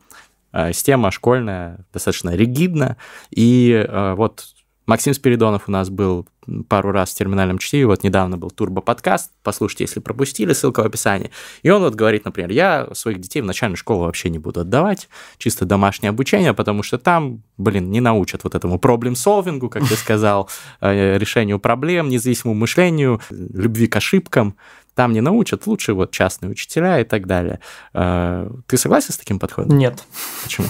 [0.52, 2.96] э, система школьная достаточно ригидна,
[3.30, 4.46] и э, вот
[4.86, 6.26] Максим Спиридонов у нас был
[6.68, 11.30] пару раз в терминальном чтиве, вот недавно был турбо-подкаст, послушайте, если пропустили, ссылка в описании.
[11.62, 15.08] И он вот говорит, например, я своих детей в начальную школу вообще не буду отдавать,
[15.38, 20.48] чисто домашнее обучение, потому что там, блин, не научат вот этому проблем-солвингу, как ты сказал,
[20.80, 24.56] э, решению проблем, независимому мышлению, любви к ошибкам,
[24.94, 27.60] там не научат, лучше вот частные учителя и так далее.
[27.94, 29.78] Э, ты согласен с таким подходом?
[29.78, 30.04] Нет.
[30.42, 30.66] Почему?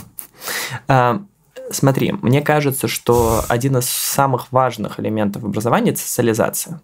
[1.70, 6.80] А, Смотри, мне кажется, что один из самых важных элементов образования– это социализация.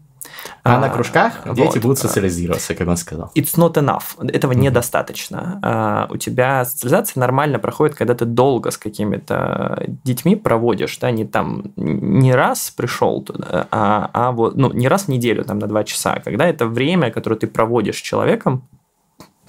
[0.63, 1.79] А, а на кружках дети вот.
[1.79, 3.31] будут социализироваться, как он сказал.
[3.35, 4.03] It's not enough.
[4.33, 4.57] Этого mm-hmm.
[4.57, 5.61] недостаточно.
[5.63, 11.25] А, у тебя социализация нормально проходит, когда ты долго с какими-то детьми проводишь, да, не
[11.25, 15.67] там не раз пришел туда, а, а вот, ну, не раз в неделю, там, на
[15.67, 18.69] два часа, когда это время, которое ты проводишь с человеком,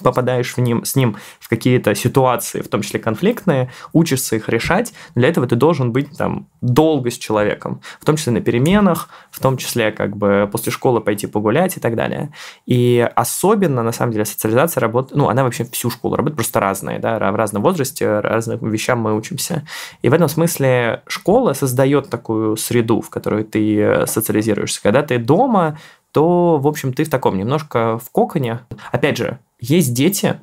[0.04, 4.94] попадаешь в ним, с ним в какие-то ситуации, в том числе конфликтные, учишься их решать.
[5.16, 9.40] Для этого ты должен быть там долго с человеком, в том числе на переменах, в
[9.40, 12.32] том числе как бы после школы пойти погулять и так далее.
[12.66, 17.00] И особенно, на самом деле, социализация работает, ну, она вообще всю школу работает, просто разные,
[17.00, 19.66] да, в разном возрасте, разным вещам мы учимся.
[20.02, 24.82] И в этом смысле школа создает такую среду, в которой ты социализируешься.
[24.82, 25.78] Когда ты дома,
[26.12, 28.62] то, в общем, ты в таком немножко в коконе.
[28.92, 30.40] Опять же, есть дети,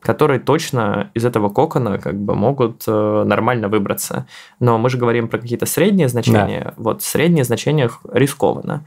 [0.00, 4.26] которые точно из этого кокона как бы могут э, нормально выбраться.
[4.60, 6.64] Но мы же говорим про какие-то средние значения.
[6.64, 6.74] Да.
[6.76, 8.86] Вот средние значения рискованно.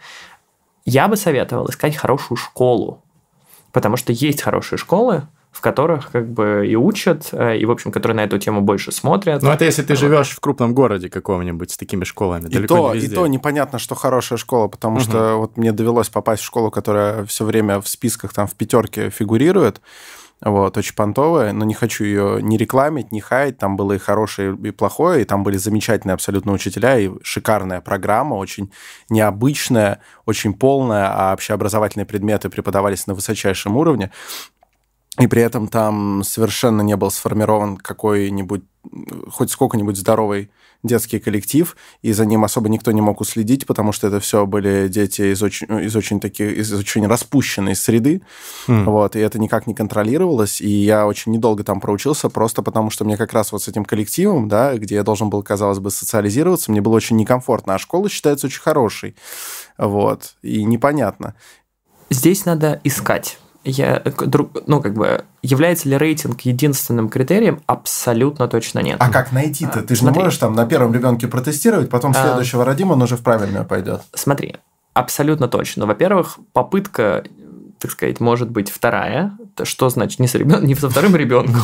[0.86, 3.02] Я бы советовал искать хорошую школу,
[3.74, 7.92] потому что есть хорошие школы, в которых как бы и учат, э, и, в общем,
[7.92, 9.42] которые на эту тему больше смотрят.
[9.42, 12.48] Ну, это если ты живешь в крупном городе каком-нибудь с такими школами.
[12.48, 15.04] И то, и то непонятно, что хорошая школа, потому угу.
[15.04, 19.10] что вот мне довелось попасть в школу, которая все время в списках там в пятерке
[19.10, 19.82] фигурирует.
[20.40, 23.58] Вот, очень понтовая, но не хочу ее ни рекламить, ни хаять.
[23.58, 28.36] Там было и хорошее, и плохое, и там были замечательные абсолютно учителя, и шикарная программа,
[28.36, 28.72] очень
[29.10, 34.12] необычная, очень полная, а общеобразовательные предметы преподавались на высочайшем уровне.
[35.20, 38.64] И при этом там совершенно не был сформирован какой-нибудь,
[39.30, 40.50] хоть сколько-нибудь здоровый
[40.84, 44.88] детский коллектив, и за ним особо никто не мог уследить, потому что это все были
[44.88, 48.22] дети из очень, из очень таких, из очень распущенной среды,
[48.68, 48.84] mm.
[48.84, 53.06] вот, и это никак не контролировалось, и я очень недолго там проучился, просто потому что
[53.06, 56.72] мне как раз вот с этим коллективом, да, где я должен был, казалось бы, социализироваться,
[56.72, 59.16] мне было очень некомфортно, а школа считается очень хорошей,
[59.78, 61.36] вот, и непонятно.
[62.10, 64.02] Здесь надо искать я,
[64.66, 67.62] ну, как бы, является ли рейтинг единственным критерием?
[67.66, 68.98] Абсолютно точно нет.
[69.00, 69.80] А как найти-то?
[69.80, 70.20] А, Ты же смотри.
[70.20, 72.22] не можешь там на первом ребенке протестировать, потом а.
[72.22, 74.02] следующего а, родим, он уже в правильную пойдет.
[74.14, 74.56] Смотри,
[74.94, 75.86] абсолютно точно.
[75.86, 77.24] Во-первых, попытка
[77.80, 79.38] так сказать, может быть вторая.
[79.64, 80.64] Что значит не, с ребен...
[80.64, 81.62] не со вторым ребенком,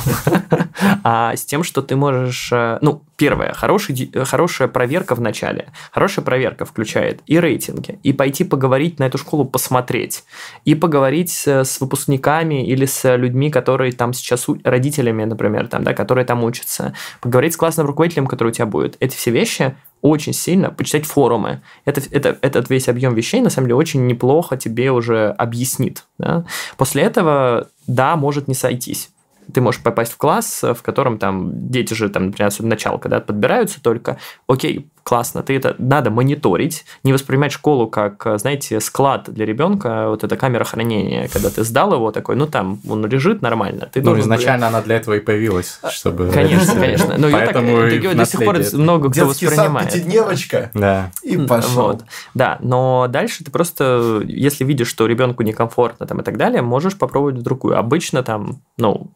[1.04, 2.50] а с тем, что ты можешь...
[2.52, 5.68] Э, ну, первое, хороший, хорошая проверка в начале.
[5.92, 10.24] Хорошая проверка включает и рейтинги, и пойти поговорить на эту школу, посмотреть,
[10.66, 16.26] и поговорить с выпускниками или с людьми, которые там сейчас, родителями, например, там, да, которые
[16.26, 18.98] там учатся, поговорить с классным руководителем, который у тебя будет.
[19.00, 21.62] Эти все вещи очень сильно почитать форумы.
[21.86, 26.04] Это, это, этот весь объем вещей, на самом деле, очень неплохо тебе уже объяснит.
[26.18, 26.44] Да?
[26.76, 29.13] После этого, да, может не сойтись
[29.52, 33.20] ты можешь попасть в класс, в котором там дети же, там, например, особенно начало, когда
[33.20, 39.46] подбираются только, окей, классно, ты это надо мониторить, не воспринимать школу как, знаете, склад для
[39.46, 43.90] ребенка, вот эта камера хранения, когда ты сдал его такой, ну там он лежит нормально.
[43.92, 44.76] Ты ну, изначально быть...
[44.76, 46.30] она для этого и появилась, чтобы...
[46.30, 47.16] Конечно, конечно.
[47.18, 50.08] Но ее так, ее до сих пор много кто воспринимает.
[50.08, 50.72] девочка.
[50.84, 51.12] Да.
[51.24, 51.88] И пошел.
[51.88, 52.04] Вот.
[52.34, 56.98] Да, но дальше ты просто, если видишь, что ребенку некомфортно там и так далее, можешь
[56.98, 57.78] попробовать другую.
[57.78, 59.12] Обычно там, ну,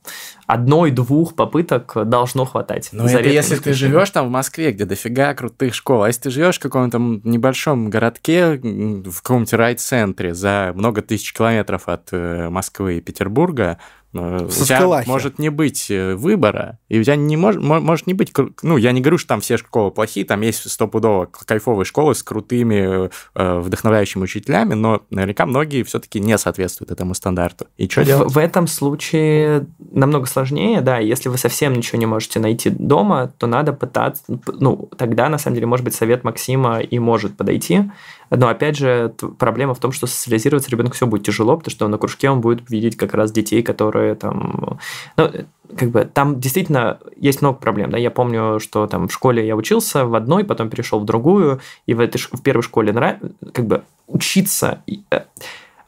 [0.47, 2.89] одной-двух попыток должно хватать.
[2.93, 6.03] Ну, это если ты живешь там в Москве, где дофига крутых школ.
[6.03, 11.87] А если ты живешь в каком-то небольшом городке, в каком-нибудь райцентре за много тысяч километров
[11.87, 13.77] от э, Москвы и Петербурга,
[14.17, 18.33] у тебя может не быть э, выбора, и у тебя не мож, может не быть...
[18.61, 22.23] Ну, я не говорю, что там все школы плохие, там есть стопудово кайфовые школы с
[22.23, 27.67] крутыми, э, вдохновляющими учителями, но наверняка многие все-таки не соответствуют этому стандарту.
[27.77, 28.31] И что делать?
[28.31, 33.47] В этом случае намного сложнее, да, если вы совсем ничего не можете найти дома, то
[33.47, 34.23] надо пытаться...
[34.27, 37.89] Ну, тогда, на самом деле, может быть, совет Максима и может подойти,
[38.29, 41.97] но опять же, проблема в том, что социализироваться ребенку все будет тяжело, потому что на
[41.97, 44.79] кружке он будет видеть как раз детей, которые там...
[45.17, 45.31] Ну,
[45.75, 47.91] как бы там действительно есть много проблем.
[47.91, 47.97] Да?
[47.97, 51.93] Я помню, что там в школе я учился в одной, потом перешел в другую, и
[51.93, 53.17] в, этой, в первой школе нрав...
[53.53, 55.21] как бы учиться, э,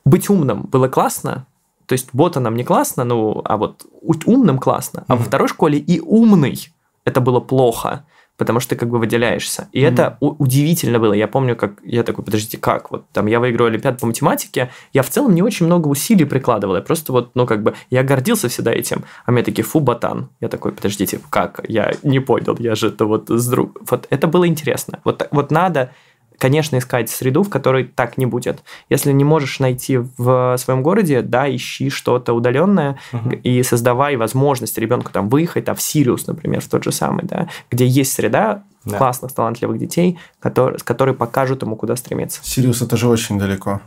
[0.06, 1.46] быть умным было классно,
[1.86, 3.86] то есть бота нам не классно, ну, а вот
[4.26, 5.06] умным классно.
[5.08, 5.18] А mm-hmm.
[5.18, 6.70] во второй школе и умный
[7.04, 8.06] это было плохо
[8.40, 9.68] потому что ты как бы выделяешься.
[9.74, 9.92] И mm-hmm.
[9.92, 11.12] это удивительно было.
[11.12, 12.90] Я помню, как я такой, подождите, как?
[12.90, 16.76] Вот там я выиграл Олимпиаду по математике, я в целом не очень много усилий прикладывал.
[16.76, 19.04] Я просто вот, ну как бы, я гордился всегда этим.
[19.26, 20.30] А мне такие, фу, ботан.
[20.40, 21.60] Я такой, подождите, как?
[21.68, 23.78] Я не понял, я же это вот с друг...
[23.90, 25.02] Вот это было интересно.
[25.04, 25.92] Вот, вот надо
[26.40, 28.64] конечно, искать среду, в которой так не будет.
[28.90, 33.42] Если не можешь найти в своем городе, да, ищи что-то удаленное uh-huh.
[33.42, 37.50] и создавай возможность ребенку там выехать, а в Сириус, например, в тот же самый, да,
[37.70, 38.98] где есть среда, да.
[38.98, 42.40] классных, талантливых детей, которые, которые покажут ему, куда стремиться.
[42.44, 43.82] Сириус, это же очень далеко.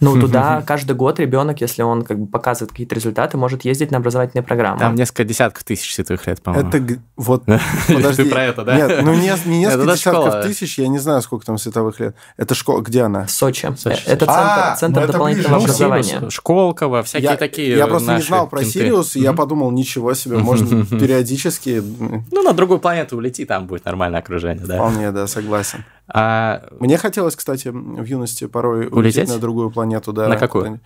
[0.00, 3.98] Ну, туда каждый год ребенок, если он как бы показывает какие-то результаты, может ездить на
[3.98, 4.78] образовательные программы.
[4.78, 6.68] Там несколько десятков тысяч световых лет, по-моему.
[6.68, 7.44] Это вот,
[7.88, 8.24] подожди.
[8.24, 8.76] Ты про это, да?
[8.76, 12.14] Нет, ну не, не несколько десятков тысяч, я не знаю, сколько там световых лет.
[12.36, 13.26] Это школа, где она?
[13.26, 13.74] Сочи.
[13.76, 14.02] Сочи.
[14.06, 16.30] Это центр, а, центр ну дополнительного образования.
[16.30, 20.84] Школково, всякие такие Я просто не знал про Сириус, и я подумал, ничего себе, можно
[20.86, 21.82] периодически...
[22.30, 24.76] Ну, на другую планету улети, там будет нормальное окружение, да.
[24.76, 25.84] Вполне, да, согласен.
[26.06, 26.68] А...
[26.78, 30.28] Мне хотелось, кстати, в юности порой улететь, улететь на другую планету, да.
[30.28, 30.80] На какую?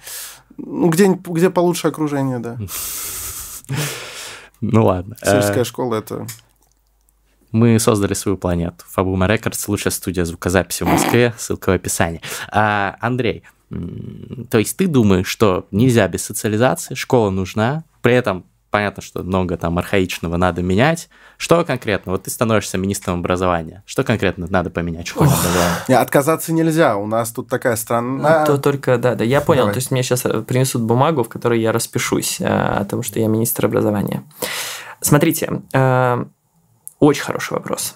[0.56, 2.56] Ну, где, где получше окружение, да.
[4.64, 5.16] Ну ладно.
[5.20, 6.24] Сельская школа это
[7.52, 8.84] мы создали свою планету.
[8.88, 12.22] Фабума Рекордс, лучшая студия звукозаписи в Москве, ссылка в описании.
[12.50, 13.42] А, Андрей,
[14.50, 19.56] то есть ты думаешь, что нельзя без социализации, школа нужна, при этом понятно, что много
[19.56, 21.10] там архаичного надо менять.
[21.36, 22.12] Что конкретно?
[22.12, 23.84] Вот ты становишься министром образования.
[23.86, 26.00] Что конкретно надо поменять школе образования?
[26.00, 26.96] Отказаться нельзя.
[26.96, 28.40] У нас тут такая страна...
[28.40, 29.62] Ну, то только, да, да, я понял.
[29.62, 29.74] Давай.
[29.74, 33.20] То есть мне сейчас э, принесут бумагу, в которой я распишусь э, о том, что
[33.20, 34.24] я министр образования.
[35.00, 36.24] Смотрите, э,
[36.98, 37.94] очень хороший вопрос.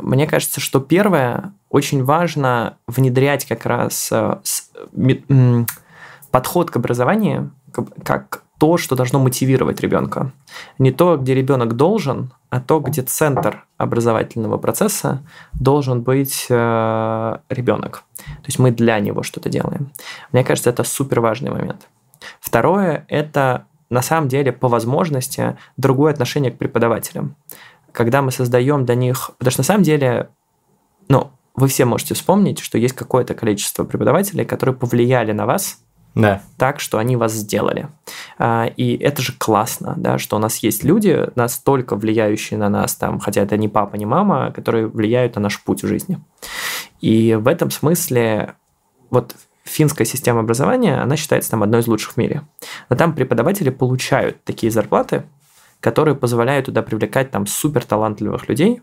[0.00, 4.12] Мне кажется, что первое, очень важно внедрять как раз
[6.30, 7.52] подход к образованию
[8.04, 10.32] как то, что должно мотивировать ребенка.
[10.78, 18.04] Не то, где ребенок должен, а то, где центр образовательного процесса должен быть э, ребенок.
[18.16, 19.90] То есть мы для него что-то делаем.
[20.32, 21.88] Мне кажется, это супер важный момент.
[22.40, 27.36] Второе– это на самом деле по возможности другое отношение к преподавателям.
[27.92, 29.30] Когда мы создаем для них...
[29.38, 30.30] Потому что на самом деле,
[31.08, 35.80] ну, вы все можете вспомнить, что есть какое-то количество преподавателей, которые повлияли на вас–
[36.16, 36.42] да.
[36.56, 37.88] так, что они вас сделали.
[38.38, 42.96] А, и это же классно, да, что у нас есть люди, настолько влияющие на нас,
[42.96, 46.18] там, хотя это не папа, не мама, которые влияют на наш путь в жизни.
[47.00, 48.54] И в этом смысле
[49.10, 52.42] вот финская система образования, она считается там одной из лучших в мире.
[52.88, 55.24] Но там преподаватели получают такие зарплаты,
[55.80, 58.80] которые позволяют туда привлекать там супер талантливых людей,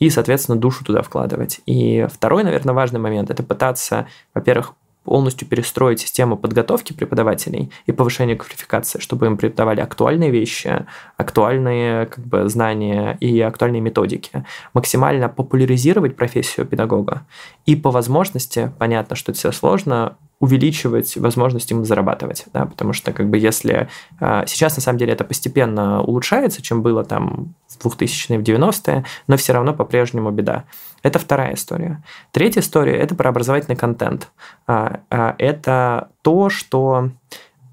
[0.00, 1.60] и, соответственно, душу туда вкладывать.
[1.66, 4.74] И второй, наверное, важный момент– это пытаться, во-первых,
[5.04, 10.86] полностью перестроить систему подготовки преподавателей и повышения квалификации, чтобы им преподавали актуальные вещи,
[11.16, 14.44] актуальные как бы, знания и актуальные методики.
[14.72, 17.26] Максимально популяризировать профессию педагога
[17.66, 23.12] и по возможности, понятно, что это все сложно, увеличивать возможность им зарабатывать, да, потому что
[23.12, 23.88] как бы если
[24.20, 29.04] э, сейчас на самом деле это постепенно улучшается, чем было там в 2000-е, в 90-е,
[29.26, 30.64] но все равно по-прежнему беда.
[31.02, 32.02] Это вторая история.
[32.30, 34.28] Третья история– это про образовательный контент.
[34.66, 37.10] А, а, это то, что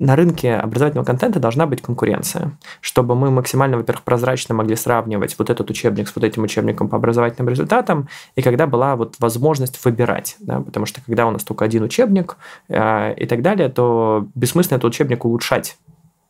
[0.02, 5.52] на рынке образовательного контента должна быть конкуренция, чтобы мы максимально, во-первых, прозрачно могли сравнивать вот
[5.52, 10.38] этот учебник с вот этим учебником по образовательным результатам, и когда была вот возможность выбирать,
[10.40, 12.38] да, потому что когда у нас только один учебник
[12.68, 15.78] э, и так далее, то бессмысленно этот учебник улучшать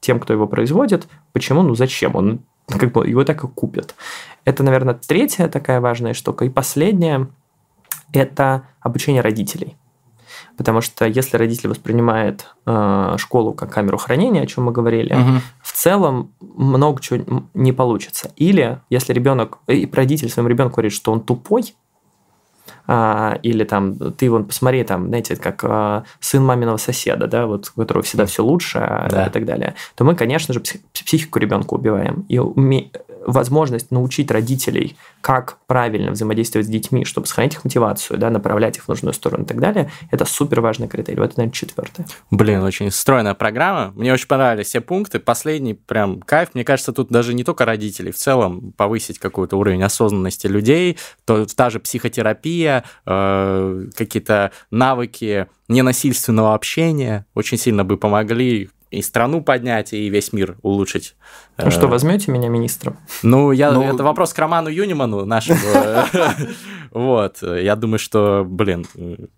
[0.02, 1.08] тем, кто его производит.
[1.32, 1.64] Почему?
[1.64, 2.18] Ну зачем?
[2.18, 3.96] Он как бы его так и купят.
[4.44, 6.44] Это, наверное, третья такая важная штука.
[6.44, 7.30] И последняя–
[8.12, 9.78] это обучение родителей.
[10.62, 15.42] Потому что если родитель воспринимает э, школу как камеру хранения, о чем мы говорили, угу.
[15.64, 18.30] в целом много чего не получится.
[18.36, 21.74] Или если ребенок, и родитель своему ребенку говорит, что он тупой,
[22.86, 27.72] а, или там ты вон посмотри, там, знаете, как а, сын маминого соседа, да, вот
[27.76, 29.26] у которого всегда все лучше а, да.
[29.26, 30.62] и так далее, то мы, конечно же,
[30.94, 32.24] психику ребенка убиваем.
[32.30, 32.92] И уме...
[33.26, 38.86] возможность научить родителей, как правильно взаимодействовать с детьми, чтобы сохранить их мотивацию, да, направлять их
[38.86, 41.20] в нужную сторону и так далее, это супер важный критерий.
[41.20, 42.06] Вот это, наверное, четвертое.
[42.30, 43.92] Блин, очень стройная программа.
[43.96, 45.20] Мне очень понравились все пункты.
[45.20, 46.50] Последний прям кайф.
[46.54, 51.46] Мне кажется, тут даже не только родителей, в целом повысить какой-то уровень осознанности людей, то
[51.46, 59.94] та же психотерапия, э, какие-то навыки ненасильственного общения очень сильно бы помогли и страну поднять,
[59.94, 61.16] и весь мир улучшить.
[61.58, 62.98] Ну что, возьмете меня министром?
[63.24, 63.84] Ну, я, ну...
[63.84, 65.60] это вопрос к Роману Юниману нашему.
[66.92, 68.86] Вот, я думаю, что, блин,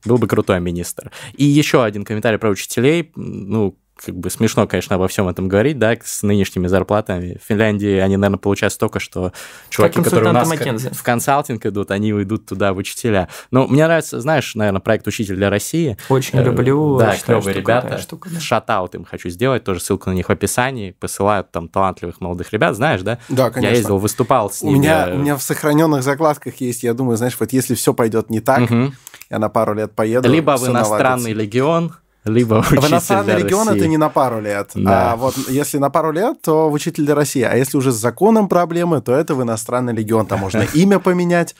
[0.05, 1.11] был бы крутой министр.
[1.33, 3.11] И еще один комментарий про учителей.
[3.15, 7.37] Ну, как бы смешно, конечно, обо всем этом говорить, да, с нынешними зарплатами.
[7.41, 9.31] В Финляндии они, наверное, получают столько, что
[9.69, 10.89] чуваки, которые у нас Маккензи.
[10.93, 13.29] в консалтинг идут, они уйдут туда в учителя.
[13.51, 15.97] Но мне нравится, знаешь, наверное, проект «Учитель для России».
[16.09, 16.97] Очень э, люблю.
[16.97, 17.97] Да, клевые ребята.
[17.99, 18.39] Штука, да.
[18.39, 20.91] Шатаут им хочу сделать, тоже ссылку на них в описании.
[20.99, 23.19] Посылают там талантливых молодых ребят, знаешь, да?
[23.29, 23.73] Да, конечно.
[23.73, 24.75] Я ездил, выступал с ними.
[24.75, 28.29] У меня, у меня в сохраненных закладках есть, я думаю, знаешь, вот если все пойдет
[28.29, 28.91] не так, угу.
[29.29, 30.29] я на пару лет поеду.
[30.29, 31.31] Либо в иностранный наладится.
[31.31, 31.93] легион,
[32.25, 34.71] либо учитель В иностранный регион это не на пару лет.
[34.75, 35.11] Да.
[35.11, 37.41] А вот если на пару лет, то в учитель для России.
[37.41, 40.25] А если уже с законом проблемы, то это в иностранный регион.
[40.25, 41.55] Там можно имя поменять.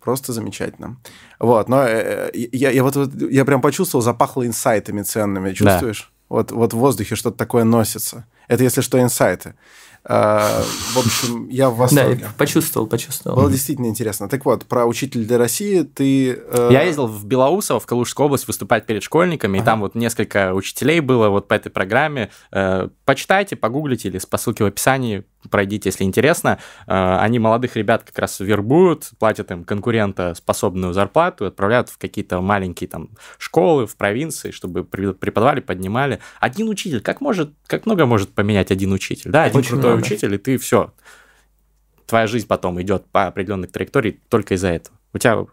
[0.00, 0.96] Просто замечательно.
[1.38, 5.52] Вот, но э, э, я, я вот, вот я прям почувствовал, запахло инсайтами ценными.
[5.52, 6.10] Чувствуешь?
[6.10, 6.36] Да.
[6.36, 8.24] Вот, вот в воздухе что-то такое носится.
[8.46, 9.54] Это если что, инсайты.
[10.10, 10.62] А,
[10.94, 12.24] в общем, я в восторге.
[12.24, 13.36] Да, почувствовал, почувствовал.
[13.36, 14.26] Было действительно интересно.
[14.28, 16.32] Так вот, про учитель для России ты...
[16.32, 16.70] Э...
[16.72, 21.00] Я ездил в Белоусово, в Калужскую область, выступать перед школьниками, и там вот несколько учителей
[21.00, 22.30] было вот по этой программе.
[22.50, 26.58] Э, почитайте, погуглите или по ссылке в описании, пройдите, если интересно.
[26.86, 32.88] Э, они молодых ребят как раз вербуют, платят им конкурентоспособную зарплату, отправляют в какие-то маленькие
[32.88, 36.20] там школы в провинции, чтобы преподавали, поднимали.
[36.40, 39.30] Один учитель, как может, как много может поменять один учитель?
[39.30, 40.06] Да, один Очень крутой много.
[40.06, 40.92] учитель, и ты все.
[42.06, 44.96] Твоя жизнь потом идет по определенной траектории только из-за этого.
[45.12, 45.44] У тебя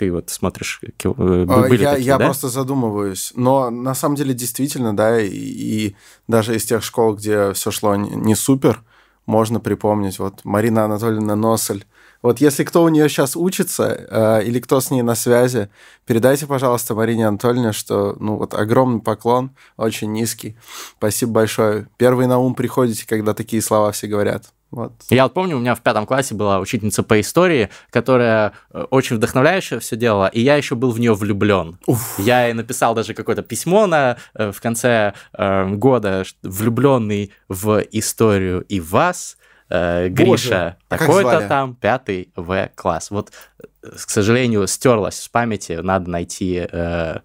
[0.00, 2.24] ты вот смотришь, э, а, были я, такие, я да?
[2.24, 3.34] просто задумываюсь.
[3.36, 7.96] Но на самом деле действительно, да, и, и даже из тех школ, где все шло
[7.96, 8.82] не супер,
[9.30, 10.18] можно припомнить.
[10.18, 11.86] Вот Марина Анатольевна Носель.
[12.22, 15.70] Вот если кто у нее сейчас учится э, или кто с ней на связи,
[16.04, 20.58] передайте, пожалуйста, Марине Анатольевне, что ну вот огромный поклон, очень низкий.
[20.98, 21.88] Спасибо большое.
[21.96, 24.52] Первый на ум приходите, когда такие слова все говорят.
[24.70, 24.92] Вот.
[25.10, 29.16] Я вот помню, у меня в пятом классе была учительница по истории, которая э, очень
[29.16, 31.78] вдохновляюще все делала, и я еще был в нее влюблен.
[31.86, 32.18] Уф.
[32.18, 38.62] Я ей написал даже какое-то письмо на, э, в конце э, года, влюбленный в историю
[38.62, 39.36] и вас,
[39.70, 43.10] э, Гриша, а такой-то там, пятый В класс.
[43.10, 46.68] Вот, э, к сожалению, стерлась с памяти, надо найти...
[46.70, 47.20] Э,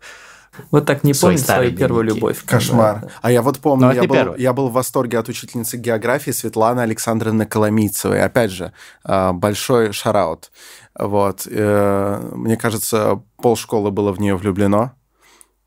[0.72, 2.43] вот так не помню свою первую любовь.
[2.45, 3.01] Кошмар.
[3.01, 3.08] Да.
[3.22, 7.45] А я вот помню, я был, я был в восторге от учительницы географии Светланы Александровны
[7.45, 8.22] Коломийцевой.
[8.22, 8.72] Опять же,
[9.03, 10.51] э, большой шараут.
[10.97, 11.47] Вот.
[11.49, 14.91] Э, мне кажется, полшколы было в нее влюблено.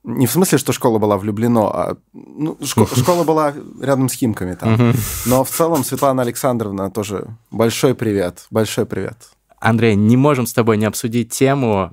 [0.05, 4.55] Не в смысле, что школа была влюблена, а ну, шко- школа была рядом с Химками
[4.55, 4.95] там.
[5.27, 9.17] Но в целом Светлана Александровна тоже большой привет, большой привет.
[9.61, 11.91] Андрей, не можем с тобой не обсудить тему,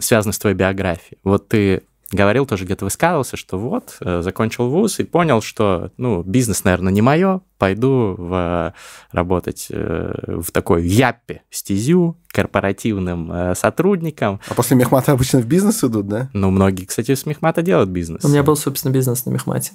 [0.00, 1.18] связанную с твоей биографией.
[1.22, 1.82] Вот ты
[2.12, 6.92] говорил, тоже где-то высказывался, что вот, э, закончил вуз и понял, что, ну, бизнес, наверное,
[6.92, 8.74] не мое, пойду в,
[9.12, 14.40] работать э, в такой яппе стезю, корпоративным э, сотрудником.
[14.48, 16.28] А после мехмата обычно в бизнес идут, да?
[16.32, 18.24] Ну, многие, кстати, с мехмата делают бизнес.
[18.24, 19.72] У меня был, собственно, бизнес на мехмате.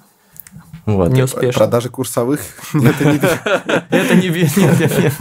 [0.87, 1.11] Вот.
[1.11, 1.59] Не успешно.
[1.59, 2.39] Продажи курсовых?
[2.73, 5.13] Это не бизнес.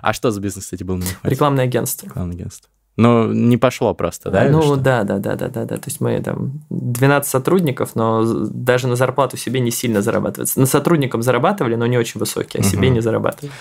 [0.00, 1.02] А что за бизнес, кстати, был?
[1.22, 2.06] Рекламное агентство.
[2.06, 2.70] Рекламное агентство.
[2.96, 4.48] Но не пошло просто, да?
[4.48, 5.76] Ну да, да, да, да, да, да.
[5.76, 10.56] То есть мы там 12 сотрудников, но даже на зарплату себе не сильно зарабатывать.
[10.56, 13.52] На сотрудникам зарабатывали, но не очень высокие, а себе не зарабатывали.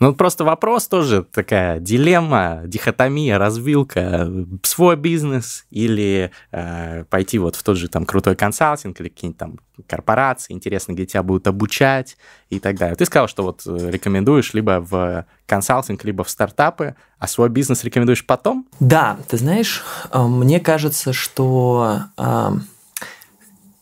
[0.00, 4.30] Ну, просто вопрос тоже такая дилемма, дихотомия, развилка.
[4.62, 9.58] Свой бизнес или э, пойти вот в тот же там крутой консалтинг или какие-нибудь там
[9.86, 12.16] корпорации, интересно, где тебя будут обучать
[12.50, 12.96] и так далее.
[12.96, 17.84] Ты сказал, что вот э, рекомендуешь либо в консалтинг, либо в стартапы, а свой бизнес
[17.84, 18.66] рекомендуешь потом?
[18.80, 19.82] Да, ты знаешь,
[20.12, 22.50] э, мне кажется, что э,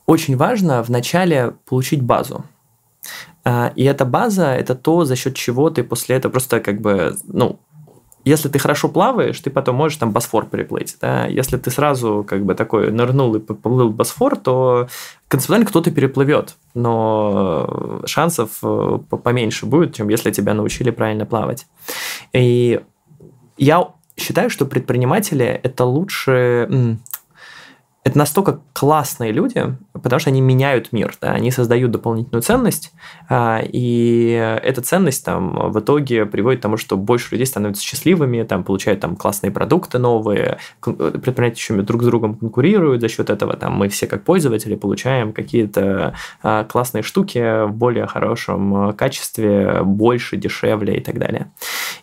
[0.07, 2.45] очень важно вначале получить базу.
[3.45, 7.17] А, и эта база– это то, за счет чего ты после этого просто как бы,
[7.27, 7.59] ну,
[8.25, 10.97] если ты хорошо плаваешь, ты потом можешь там Босфор переплыть.
[11.01, 11.27] Да?
[11.27, 14.89] Если ты сразу как бы такой нырнул и поплыл Босфор, то
[15.29, 21.67] концептуально кто-то переплывет, но шансов э, поменьше будет, чем если тебя научили правильно плавать.
[22.33, 22.81] И
[23.57, 26.99] я считаю, что предприниматели– это лучше
[28.05, 32.93] это настолько классные люди, потому что они меняют мир, да, они создают дополнительную ценность,
[33.29, 34.31] а, и
[34.63, 38.99] эта ценность там в итоге приводит к тому, что больше людей становятся счастливыми, там получают
[39.01, 43.89] там классные продукты новые, предприниматели еще друг с другом конкурируют, за счет этого там мы
[43.89, 51.01] все как пользователи получаем какие-то а, классные штуки в более хорошем качестве, больше, дешевле и
[51.01, 51.53] так далее.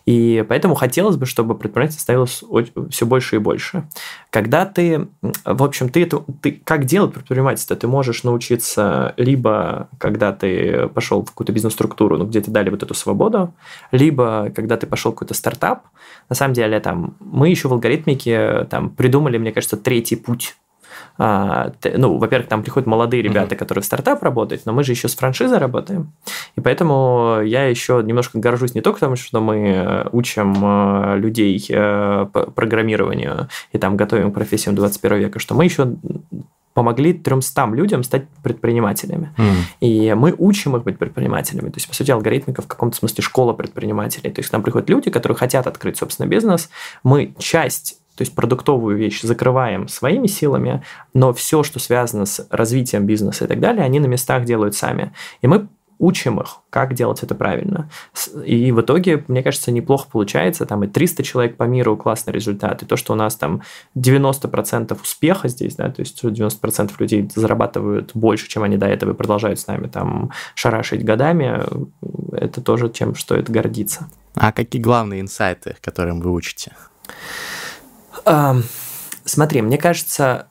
[0.06, 2.42] И поэтому хотелось бы, чтобы предпринимательство становилось
[2.90, 3.84] все больше и больше.
[4.30, 5.08] Когда ты,
[5.44, 7.76] в общем, ты это, ты как делать предпринимательство?
[7.76, 12.82] Ты можешь научиться либо, когда ты пошел в какую-то бизнес-структуру, ну, где тебе дали вот
[12.82, 13.54] эту свободу,
[13.92, 15.84] либо, когда ты пошел в какой-то стартап.
[16.28, 20.56] На самом деле, там, мы еще в алгоритмике там, придумали, мне кажется, третий путь
[21.20, 23.58] ну, во-первых, там приходят молодые ребята, mm-hmm.
[23.58, 26.12] которые в стартап работают, но мы же еще с франшизой работаем.
[26.56, 31.64] И поэтому я еще немножко горжусь не только потому, что мы э, учим э, людей
[31.68, 35.94] э, программированию и там готовим к профессиям 21 века, что мы еще
[36.72, 39.34] помогли 300 людям стать предпринимателями.
[39.36, 39.54] Mm.
[39.80, 41.68] И мы учим их быть предпринимателями.
[41.68, 44.30] То есть, по сути, алгоритмика в каком-то смысле школа предпринимателей.
[44.30, 46.70] То есть, к нам приходят люди, которые хотят открыть собственный бизнес.
[47.02, 53.06] Мы часть то есть продуктовую вещь закрываем своими силами, но все, что связано с развитием
[53.06, 55.14] бизнеса и так далее, они на местах делают сами.
[55.40, 55.68] И мы
[55.98, 57.88] учим их, как делать это правильно.
[58.44, 60.66] И в итоге, мне кажется, неплохо получается.
[60.66, 62.82] Там и 300 человек по миру классный результат.
[62.82, 63.62] И то, что у нас там
[63.96, 69.14] 90% успеха здесь, да, то есть 90% людей зарабатывают больше, чем они до этого и
[69.14, 71.62] продолжают с нами там шарашить годами,
[72.36, 74.10] это тоже тем, что это гордиться.
[74.34, 76.72] А какие главные инсайты, которым вы учите?
[79.24, 80.48] Смотри, мне кажется,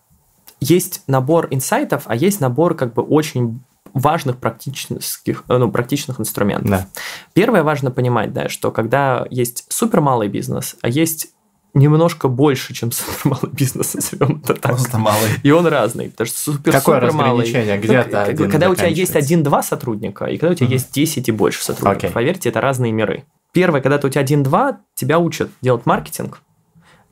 [0.59, 3.61] есть набор инсайтов, а есть набор как бы очень
[3.93, 6.69] важных практических, ну, практичных инструментов.
[6.69, 6.87] Да.
[7.33, 11.33] Первое важно понимать, да, что когда есть супер малый бизнес, а есть
[11.73, 14.73] немножко больше, чем супер малый бизнес, назовем это так.
[14.73, 15.29] Просто малый.
[15.43, 17.75] И он разный, потому что супер Какое супер разграничение?
[17.75, 20.91] Малый, Где-то ну, Когда у тебя есть один-два сотрудника, и когда у тебя mm есть
[20.91, 22.11] 10 и больше сотрудников.
[22.11, 22.13] Okay.
[22.13, 23.25] Поверьте, это разные миры.
[23.51, 26.41] Первое, когда у тебя один-два, тебя учат делать маркетинг,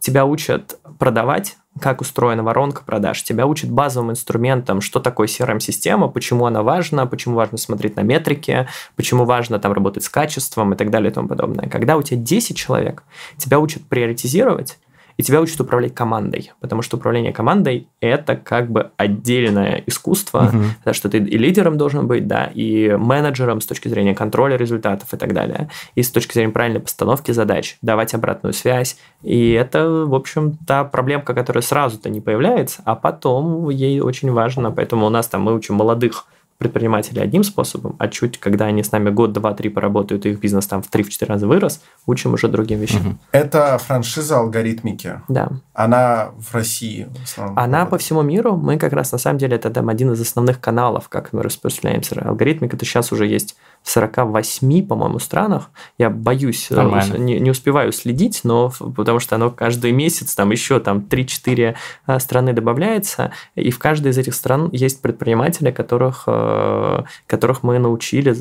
[0.07, 6.45] тебя учат продавать, как устроена воронка продаж, тебя учат базовым инструментам, что такое CRM-система, почему
[6.45, 10.91] она важна, почему важно смотреть на метрики, почему важно там работать с качеством и так
[10.91, 11.67] далее и тому подобное.
[11.67, 13.03] Когда у тебя 10 человек,
[13.35, 14.79] тебя учат приоритизировать,
[15.17, 20.63] и тебя учат управлять командой, потому что управление командой– это как бы отдельное искусство, угу.
[20.85, 25.13] да, что ты и лидером должен быть, да, и менеджером с точки зрения контроля результатов
[25.13, 30.05] и так далее, и с точки зрения правильной постановки задач, давать обратную связь, и это,
[30.05, 35.09] в общем, та проблемка, которая сразу-то не появляется, а потом ей очень важно, поэтому у
[35.09, 36.25] нас там мы учим молодых
[36.57, 40.39] предприниматели одним способом, а чуть, когда они с нами год, два, три поработают, и их
[40.39, 43.07] бизнес там в 3-4 раза вырос, учим уже другим вещам.
[43.07, 43.17] Угу.
[43.31, 45.21] Это франшиза алгоритмики.
[45.27, 45.49] Да.
[45.73, 47.59] Она в России в основном.
[47.59, 47.89] Она работает.
[47.89, 48.55] по всему миру.
[48.55, 52.19] Мы как раз, на самом деле, это там один из основных каналов, как мы распространяемся.
[52.21, 55.69] Алгоритмика, это сейчас уже есть в 48, по-моему, странах.
[55.97, 60.79] Я боюсь, э, не, не успеваю следить, но потому что оно каждый месяц там еще
[60.79, 61.75] там 3-4
[62.07, 67.79] э, страны добавляется, и в каждой из этих стран есть предприниматели, которых, э, которых мы
[67.79, 68.33] научили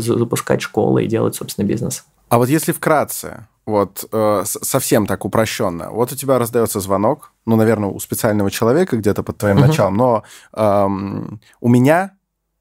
[0.00, 2.04] запускать школы и делать, собственно, бизнес.
[2.28, 5.90] А вот если вкратце, вот э, совсем так упрощенно.
[5.90, 9.66] Вот у тебя раздается звонок, ну, наверное, у специального человека где-то под твоим uh-huh.
[9.66, 10.22] началом, но
[10.54, 12.17] эм, у меня Э,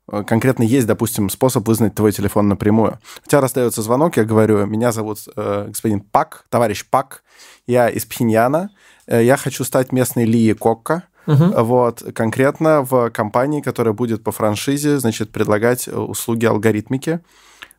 [0.10, 3.00] конкретно есть, допустим, способ вызнать твой телефон напрямую.
[3.26, 7.24] У тебя расстается звонок, я говорю, меня зовут э, господин Пак, товарищ Пак,
[7.66, 8.70] я из Пхеньяна,
[9.08, 11.62] э, я хочу стать местной Лии Кокка, Uh-huh.
[11.62, 17.20] Вот, конкретно в компании, которая будет по франшизе, значит, предлагать э, услуги алгоритмики.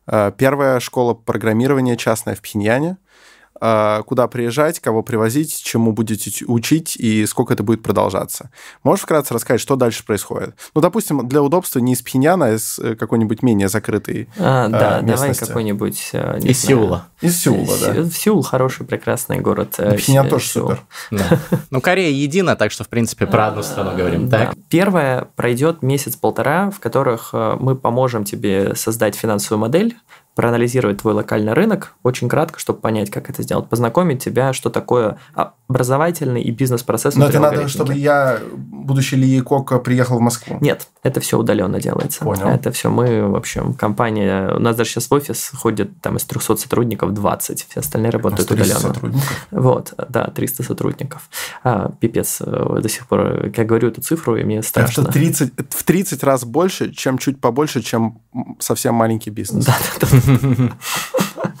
[0.05, 2.97] Э, первая школа программирования частная в Пхеньяне.
[3.61, 8.51] А, куда приезжать, кого привозить, чему будете учить и сколько это будет продолжаться.
[8.83, 10.55] Можешь вкратце рассказать, что дальше происходит?
[10.73, 15.01] Ну, допустим, для удобства не из Пхеньяна, а из э, какой-нибудь менее закрытой а, Да,
[15.01, 15.39] местности.
[15.39, 16.09] давай какой-нибудь...
[16.13, 17.07] Э, из знаю, Сеула.
[17.21, 18.09] Из Сеула, да.
[18.09, 19.75] Сеул хороший, прекрасный город.
[19.77, 20.81] Э, Пхеньян тоже супер.
[21.71, 24.55] Ну, Корея едина, так что, в принципе, про одну страну говорим, так?
[24.69, 29.95] Первое, пройдет месяц-полтора, в которых мы поможем тебе создать финансовую модель,
[30.39, 35.17] проанализировать твой локальный рынок очень кратко, чтобы понять, как это сделать, познакомить тебя, что такое
[35.69, 37.15] образовательный и бизнес-процесс.
[37.15, 40.57] Но это надо, чтобы я, будущий Ли Кока, приехал в Москву?
[40.61, 42.25] Нет, это все удаленно делается.
[42.25, 42.47] Понял.
[42.47, 46.25] Это все мы, в общем, компания, у нас даже сейчас в офис ходит там из
[46.25, 48.79] 300 сотрудников 20, все остальные работают удаленно.
[48.79, 49.47] сотрудников?
[49.51, 51.29] Вот, да, 300 сотрудников.
[51.63, 55.03] А, пипец, э, до сих пор, как говорю эту цифру, и мне страшно.
[55.03, 58.19] Это 30, в 30 раз больше, чем чуть побольше, чем
[58.57, 59.65] совсем маленький бизнес.
[59.65, 60.07] Да, да,
[60.57, 60.71] да.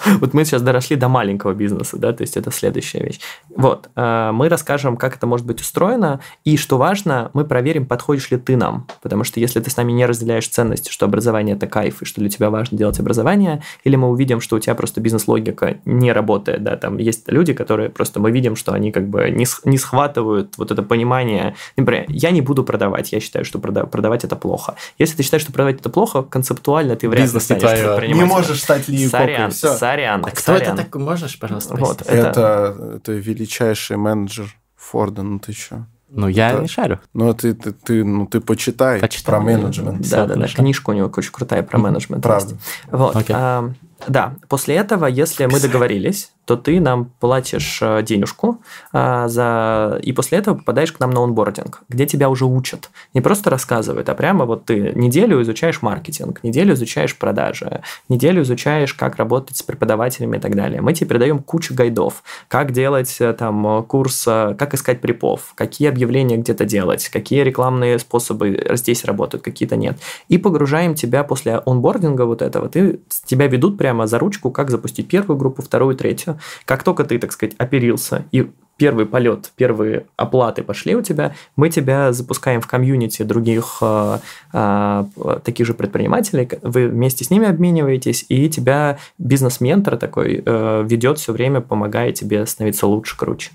[0.19, 3.19] Вот мы сейчас доросли до маленького бизнеса, да, то есть это следующая вещь.
[3.59, 8.31] Вот, э, мы расскажем, как это может быть устроено, и что важно, мы проверим, подходишь
[8.31, 11.67] ли ты нам, потому что если ты с нами не разделяешь ценности, что образование это
[11.67, 15.01] кайф, и что для тебя важно делать образование, или мы увидим, что у тебя просто
[15.01, 19.29] бизнес-логика не работает, да, там есть люди, которые просто мы видим, что они как бы
[19.29, 24.23] не, не схватывают вот это понимание, например, я не буду продавать, я считаю, что продавать
[24.23, 24.75] это плохо.
[24.97, 28.17] Если ты считаешь, что продавать это плохо, концептуально ты вряд ли станешь предпринимателем.
[28.17, 30.25] Не можешь стать Ли Сорян, сорян.
[30.25, 31.01] А кто это такой?
[31.01, 32.11] Можешь, пожалуйста, вот, это...
[32.13, 32.95] это...
[32.95, 33.11] это
[33.49, 35.87] величайший менеджер Форда, ну ты что?
[36.11, 36.99] Ну, я это, не шарю.
[37.13, 39.25] Ну, ты, ты, ты, ну, ты почитай Почитай.
[39.25, 40.09] про менеджмент.
[40.09, 42.23] Да, да, да, книжка у него очень крутая про менеджмент.
[42.23, 42.57] Правда.
[42.91, 43.15] Вот.
[43.15, 43.31] Okay.
[43.35, 43.71] А,
[44.07, 48.59] да, после этого, если мы договорились, то ты нам платишь э, денежку
[48.91, 49.99] а, за...
[50.01, 52.89] и после этого попадаешь к нам на онбординг, где тебя уже учат.
[53.13, 58.95] Не просто рассказывают, а прямо вот ты неделю изучаешь маркетинг, неделю изучаешь продажи, неделю изучаешь,
[58.95, 60.81] как работать с преподавателями и так далее.
[60.81, 66.37] Мы тебе передаем кучу гайдов, как делать э, там курс, как искать припов, какие объявления
[66.37, 69.99] где-то делать, какие рекламные способы здесь работают, какие-то нет.
[70.29, 75.07] И погружаем тебя после онбординга вот этого, ты, тебя ведут прямо за ручку, как запустить
[75.07, 76.39] первую группу, вторую, третью.
[76.65, 81.69] Как только ты, так сказать, оперился и первый полет, первые оплаты пошли у тебя, мы
[81.69, 84.19] тебя запускаем в комьюнити других э,
[84.53, 85.03] э,
[85.43, 91.33] таких же предпринимателей, вы вместе с ними обмениваетесь, и тебя бизнес-ментор такой э, ведет все
[91.33, 93.51] время, помогая тебе становиться лучше, круче.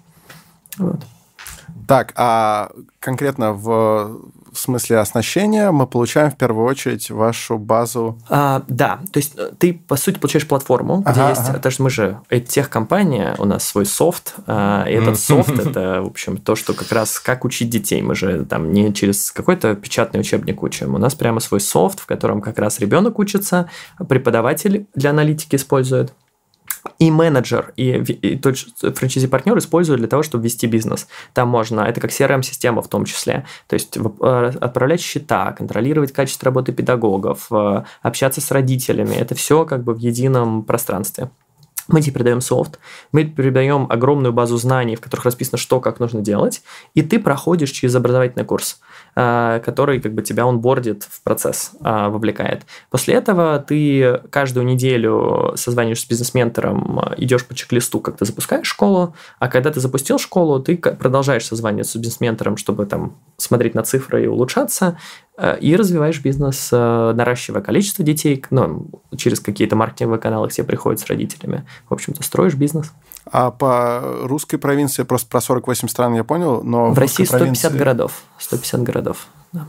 [0.77, 1.01] Вот.
[1.89, 2.71] Так, а
[3.01, 4.21] конкретно в
[4.55, 8.19] в смысле оснащения мы получаем в первую очередь вашу базу.
[8.29, 11.55] А, да, то есть э, ты, по сути, получаешь платформу, ага, где есть, ага.
[11.55, 16.03] потому что мы же, тех компания, у нас свой софт, а, и этот софт это,
[16.03, 18.01] в общем, то, что как раз как учить детей.
[18.01, 22.07] Мы же там не через какой-то печатный учебник учим, у нас прямо свой софт, в
[22.07, 23.69] котором как раз ребенок учится,
[24.09, 26.13] преподаватель для аналитики использует
[26.99, 31.09] и менеджер, и, и тот франчайзи-партнер используют для того, чтобы вести бизнес.
[31.33, 36.47] Там можно, это как CRM-система в том числе, то есть э, отправлять счета, контролировать качество
[36.47, 41.31] работы педагогов, э, общаться с родителями, это все как бы в едином пространстве.
[41.89, 42.79] Мы тебе передаем софт,
[43.13, 46.63] мы передаем огромную базу знаний, в которых расписано, что, как нужно делать,
[46.95, 48.81] и ты проходишь через образовательный курс,
[49.17, 52.63] э, который как бы тебя онбордит в процесс, э, вовлекает.
[52.91, 59.15] После этого ты каждую неделю созваниваешься с бизнес-ментором, идешь по чек-листу, как ты запускаешь школу,
[59.39, 64.25] а когда ты запустил школу, ты продолжаешь созваниваться с бизнес-ментором, чтобы там смотреть на цифры
[64.25, 64.99] и улучшаться,
[65.61, 71.07] и развиваешь бизнес, э, наращивая количество детей, ну, через какие-то маркетинговые каналы тебе приходят с
[71.07, 71.67] родителями.
[71.89, 72.93] В общем-то, строишь бизнес.
[73.27, 76.91] А по русской провинции, просто про 48 стран я понял, но...
[76.91, 77.79] В, в России 150 провинции...
[77.79, 78.23] городов.
[78.39, 79.67] 150 городов, да.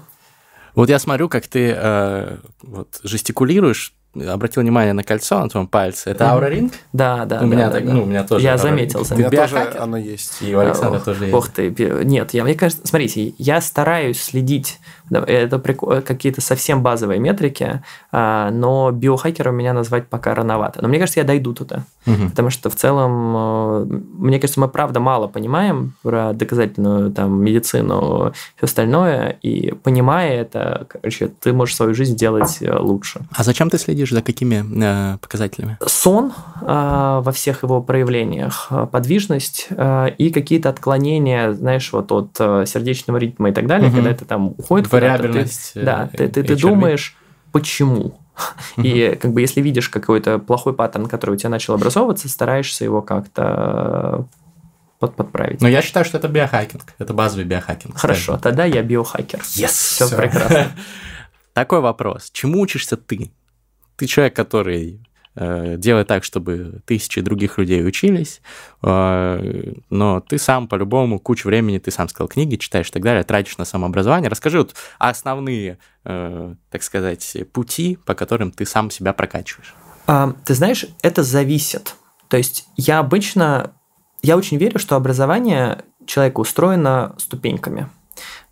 [0.76, 6.10] Вот я смотрю, как ты э, вот, жестикулируешь, обратил внимание на кольцо на твоем пальце.
[6.10, 6.74] Это Aura Ring?
[6.94, 7.42] Да, да.
[7.42, 7.94] У меня да, так, да.
[7.94, 8.44] ну, у меня тоже.
[8.44, 9.06] Я заметил.
[9.10, 10.42] У меня тоже оно есть.
[10.42, 11.34] И у Александра тоже есть.
[11.34, 14.80] Ох ты, нет, я, мне кажется, смотрите, я стараюсь следить
[15.12, 20.82] это какие-то совсем базовые метрики, а, но биохакером меня назвать пока рановато.
[20.82, 21.84] Но мне кажется, я дойду туда.
[22.06, 22.30] Угу.
[22.30, 23.86] Потому что в целом, э,
[24.18, 30.42] мне кажется, мы правда мало понимаем про доказательную там, медицину и все остальное, и понимая
[30.42, 33.22] это, короче, ты можешь свою жизнь делать э, лучше.
[33.32, 35.78] А зачем ты следишь за какими э, показателями?
[35.86, 36.32] Сон
[36.62, 36.66] э,
[37.24, 42.36] во всех его проявлениях, э, подвижность э, и какие-то отклонения, знаешь, вот от
[42.68, 43.96] сердечного ритма и так далее, угу.
[43.96, 45.74] когда это там уходит Вариабельность.
[45.74, 47.16] Ты, да, ты, ты, ты думаешь,
[47.52, 48.20] почему?
[48.78, 53.02] И как бы если видишь какой-то плохой паттерн, который у тебя начал образовываться, стараешься его
[53.02, 54.28] как-то
[55.00, 55.62] под, подправить.
[55.62, 56.84] Но я считаю, что это биохакинг.
[56.98, 57.98] Это базовый биохакинг.
[57.98, 58.42] Хорошо, скажем.
[58.42, 59.40] тогда я биохакер.
[59.40, 60.72] Yes, все, все прекрасно.
[61.54, 62.30] Такой вопрос.
[62.32, 63.32] Чему учишься ты?
[63.96, 68.42] Ты человек, который Э, делай так, чтобы тысячи других людей учились,
[68.82, 73.24] э, но ты сам по-любому кучу времени, ты сам сказал, книги читаешь и так далее,
[73.24, 74.30] тратишь на самообразование.
[74.30, 79.76] Расскажи вот основные, э, так сказать, пути, по которым ты сам себя прокачиваешь.
[80.08, 81.96] А, ты знаешь, это зависит.
[82.30, 83.72] То есть я обычно,
[84.22, 87.90] я очень верю, что образование человека устроено ступеньками.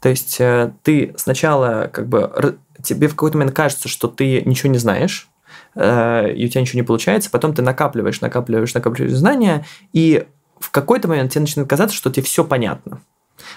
[0.02, 0.38] То есть
[0.84, 5.30] ты сначала как бы тебе в какой-то момент кажется, что ты ничего не знаешь,
[5.76, 10.26] Э, и у тебя ничего не получается, потом ты накапливаешь, накапливаешь, накапливаешь знания, и
[10.59, 13.01] в какой-то момент тебе начинает казаться, что тебе все понятно.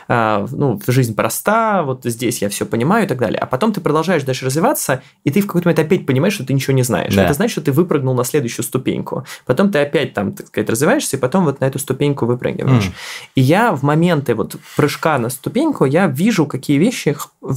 [0.08, 3.38] А, ну, жизнь проста, вот здесь я все понимаю и так далее.
[3.38, 6.52] А потом ты продолжаешь дальше развиваться, и ты в какой-то момент опять понимаешь, что ты
[6.52, 7.14] ничего не знаешь.
[7.14, 7.24] Да.
[7.24, 9.24] Это значит, что ты выпрыгнул на следующую ступеньку.
[9.44, 12.86] Потом ты опять там, так сказать, развиваешься, и потом вот на эту ступеньку выпрыгиваешь.
[12.86, 12.92] Mm.
[13.36, 17.16] И я в моменты вот прыжка на ступеньку, я вижу, какие вещи,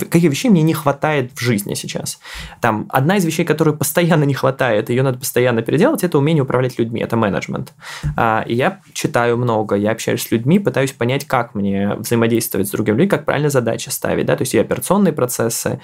[0.09, 2.19] какие вещи мне не хватает в жизни сейчас.
[2.61, 6.79] Там одна из вещей, которую постоянно не хватает, ее надо постоянно переделать, это умение управлять
[6.79, 7.73] людьми, это менеджмент.
[8.15, 12.71] А, и я читаю много, я общаюсь с людьми, пытаюсь понять, как мне взаимодействовать с
[12.71, 15.79] другими людьми, как правильно задачи ставить, да, то есть и операционные процессы,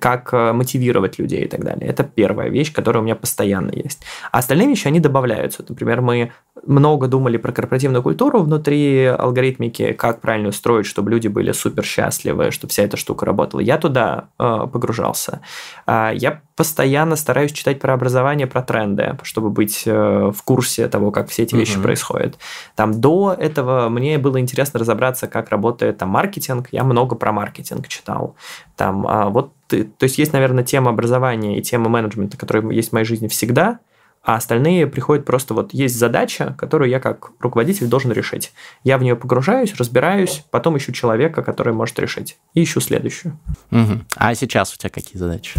[0.00, 1.88] как э, мотивировать людей и так далее.
[1.88, 4.02] Это первая вещь, которая у меня постоянно есть.
[4.32, 5.64] А остальные вещи, они добавляются.
[5.68, 6.32] Например, мы
[6.66, 12.50] много думали про корпоративную культуру внутри алгоритмики, как правильно устроить, чтобы люди были супер счастливы,
[12.50, 13.60] чтобы вся эта штука работала.
[13.60, 15.40] Я туда э, погружался.
[15.86, 21.10] Э, я постоянно стараюсь читать про образование, про тренды, чтобы быть э, в курсе того,
[21.10, 21.82] как все эти вещи uh-huh.
[21.82, 22.38] происходят.
[22.74, 26.68] Там до этого мне было интересно разобраться, как работает там маркетинг.
[26.72, 28.36] Я много про маркетинг читал.
[28.76, 32.92] Там а, вот, то есть есть, наверное, тема образования и тема менеджмента, которая есть в
[32.92, 33.78] моей жизни всегда
[34.22, 38.52] а остальные приходят просто вот есть задача, которую я как руководитель должен решить.
[38.84, 43.38] Я в нее погружаюсь, разбираюсь, потом ищу человека, который может решить, и ищу следующую.
[43.70, 44.00] Угу.
[44.16, 45.58] А сейчас у тебя какие задачи?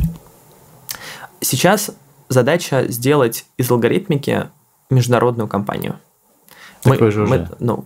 [1.39, 1.91] Сейчас
[2.30, 4.49] задача сделать из алгоритмики
[4.89, 5.99] международную компанию.
[6.84, 7.34] Такой мы, же уже.
[7.34, 7.86] Мы, ну,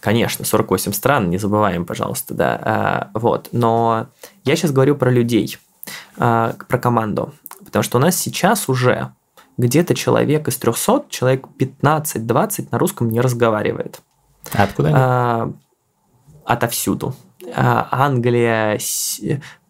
[0.00, 2.60] конечно, 48 стран, не забываем, пожалуйста, да.
[2.62, 4.08] А, вот, но
[4.44, 5.58] я сейчас говорю про людей,
[6.16, 7.32] а, про команду,
[7.64, 9.12] потому что у нас сейчас уже
[9.60, 14.00] где-то человек из 300, человек 15-20 на русском не разговаривает.
[14.52, 14.96] А откуда они?
[14.98, 15.52] А,
[16.44, 17.14] отовсюду.
[17.54, 18.78] А, Англия,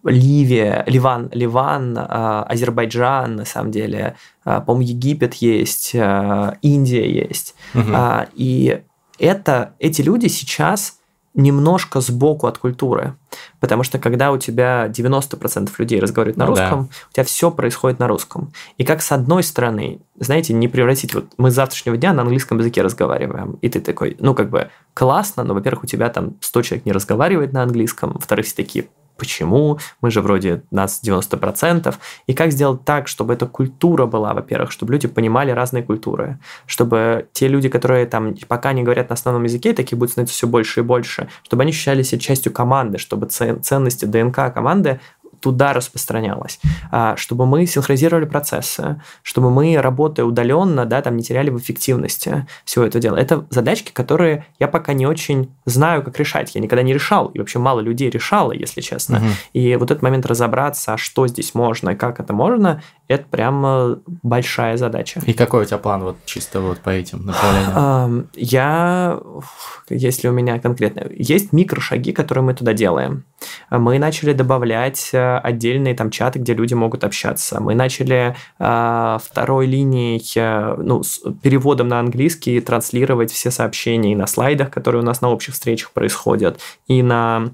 [0.05, 7.55] Ливия, Ливан, Ливан, а, Азербайджан, на самом деле, а, по-моему, Египет есть, а, Индия есть.
[7.75, 7.93] Угу.
[8.35, 8.83] И
[9.19, 11.00] это, эти люди сейчас
[11.35, 13.15] немножко сбоку от культуры.
[13.61, 16.89] Потому что когда у тебя 90% людей разговаривают на ну, русском, да.
[17.09, 18.53] у тебя все происходит на русском.
[18.79, 22.59] И как с одной стороны, знаете, не превратить, вот мы с завтрашнего дня на английском
[22.59, 26.63] языке разговариваем, и ты такой, ну как бы классно, но, во-первых, у тебя там 100
[26.63, 28.89] человек не разговаривает на английском, во-вторых, все такие,
[29.21, 31.95] почему, мы же вроде нас 90%,
[32.27, 37.29] и как сделать так, чтобы эта культура была, во-первых, чтобы люди понимали разные культуры, чтобы
[37.33, 40.81] те люди, которые там пока не говорят на основном языке, таких будет становиться все больше
[40.81, 45.01] и больше, чтобы они ощущали себя частью команды, чтобы ценности ДНК команды
[45.41, 46.61] туда распространялось,
[46.91, 52.47] а, чтобы мы синхронизировали процессы, чтобы мы, работая удаленно, да, там не теряли в эффективности
[52.65, 53.17] всего этого дела.
[53.17, 56.55] Это задачки, которые я пока не очень знаю, как решать.
[56.55, 59.19] Я никогда не решал, и вообще мало людей решало, если честно.
[59.19, 59.27] Угу.
[59.55, 64.01] И вот этот момент разобраться, а что здесь можно и как это можно, это прям
[64.23, 65.21] большая задача.
[65.27, 68.29] И какой у тебя план вот чисто вот по этим направлениям?
[68.35, 69.19] Я,
[69.89, 73.25] если у меня конкретно, есть микрошаги, которые мы туда делаем.
[73.71, 77.61] Мы начали добавлять э, отдельные там чаты, где люди могут общаться.
[77.61, 84.17] Мы начали э, второй линией, э, ну, с переводом на английский транслировать все сообщения и
[84.17, 87.53] на слайдах, которые у нас на общих встречах происходят, и на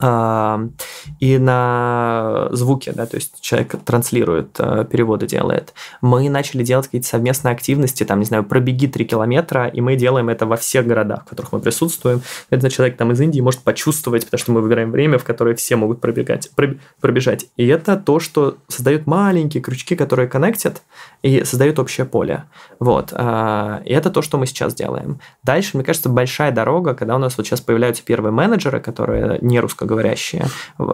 [0.00, 5.72] и на звуке, да, то есть человек транслирует, э, переводы делает.
[6.00, 10.28] Мы начали делать какие-то совместные активности, там, не знаю, пробеги 3 километра, и мы делаем
[10.28, 12.22] это во всех городах, в которых мы присутствуем.
[12.50, 15.76] Это человек там из Индии может почувствовать, потому что мы выбираем время, в которое все
[15.76, 16.50] могут пробегать,
[17.00, 17.46] пробежать.
[17.56, 20.82] И это то, что создает маленькие крючки, которые коннектят
[21.22, 22.44] и создают общее поле.
[22.78, 23.12] Вот.
[23.12, 25.20] А, и это то, что мы сейчас делаем.
[25.42, 29.60] Дальше, мне кажется, большая дорога, когда у нас вот сейчас появляются первые менеджеры, которые не
[29.60, 30.46] русско русскоговорящие,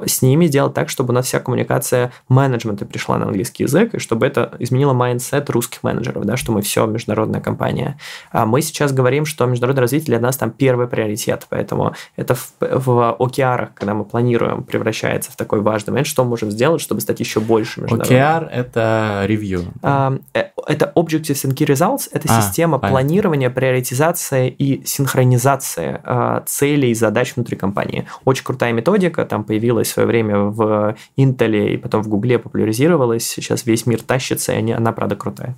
[0.06, 3.98] с ними сделать так, чтобы у нас вся коммуникация менеджмента пришла на английский язык, и
[3.98, 7.98] чтобы это изменило mindset русских менеджеров, да, что мы все международная компания.
[8.32, 12.52] А мы сейчас говорим, что международное развитие для нас там первый приоритет, поэтому это в,
[12.60, 17.00] в OKR, когда мы планируем, превращается в такой важный момент, что мы можем сделать, чтобы
[17.00, 18.18] стать еще больше международным.
[18.18, 19.64] OKR– это review.
[19.82, 22.98] А, э, это Objectives and Key Results, это а, система понятно.
[22.98, 28.06] планирования, приоритизации и синхронизации а, целей и задач внутри компании.
[28.24, 33.26] Очень крутая методика, там появилась в свое время в Intel и потом в Гугле популяризировалась,
[33.26, 35.56] сейчас весь мир тащится, и она, правда, крутая.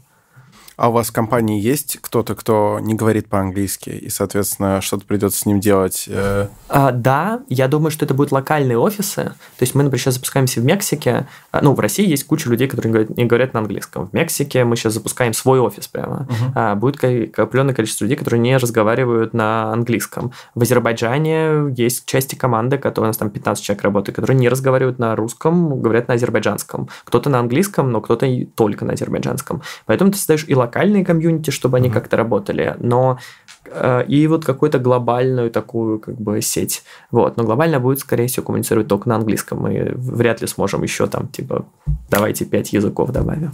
[0.76, 5.38] А у вас в компании есть кто-то, кто не говорит по-английски, и, соответственно, что-то придется
[5.38, 6.06] с ним делать?
[6.08, 6.48] Э...
[6.68, 9.22] А, да, я думаю, что это будут локальные офисы.
[9.24, 11.28] То есть мы, например, сейчас запускаемся в Мексике.
[11.52, 14.08] А, ну, в России есть куча людей, которые не говорят, не говорят на английском.
[14.08, 16.26] В Мексике мы сейчас запускаем свой офис прямо.
[16.28, 16.52] Uh-huh.
[16.54, 20.32] А, будет определенное количество людей, которые не разговаривают на английском.
[20.54, 24.98] В Азербайджане есть части команды, которые у нас там 15 человек работают, которые не разговаривают
[24.98, 26.88] на русском, говорят на азербайджанском.
[27.04, 29.62] Кто-то на английском, но кто-то только на азербайджанском.
[29.86, 31.92] Поэтому ты создаешь и локальные комьюнити, чтобы они mm-hmm.
[31.92, 33.18] как-то работали, но
[33.66, 36.82] э, и вот какую-то глобальную такую как бы сеть.
[37.10, 37.36] Вот.
[37.36, 39.60] Но глобально будет, скорее всего, коммуницировать только на английском.
[39.60, 41.66] Мы вряд ли сможем еще там, типа,
[42.10, 43.52] давайте пять языков добавим.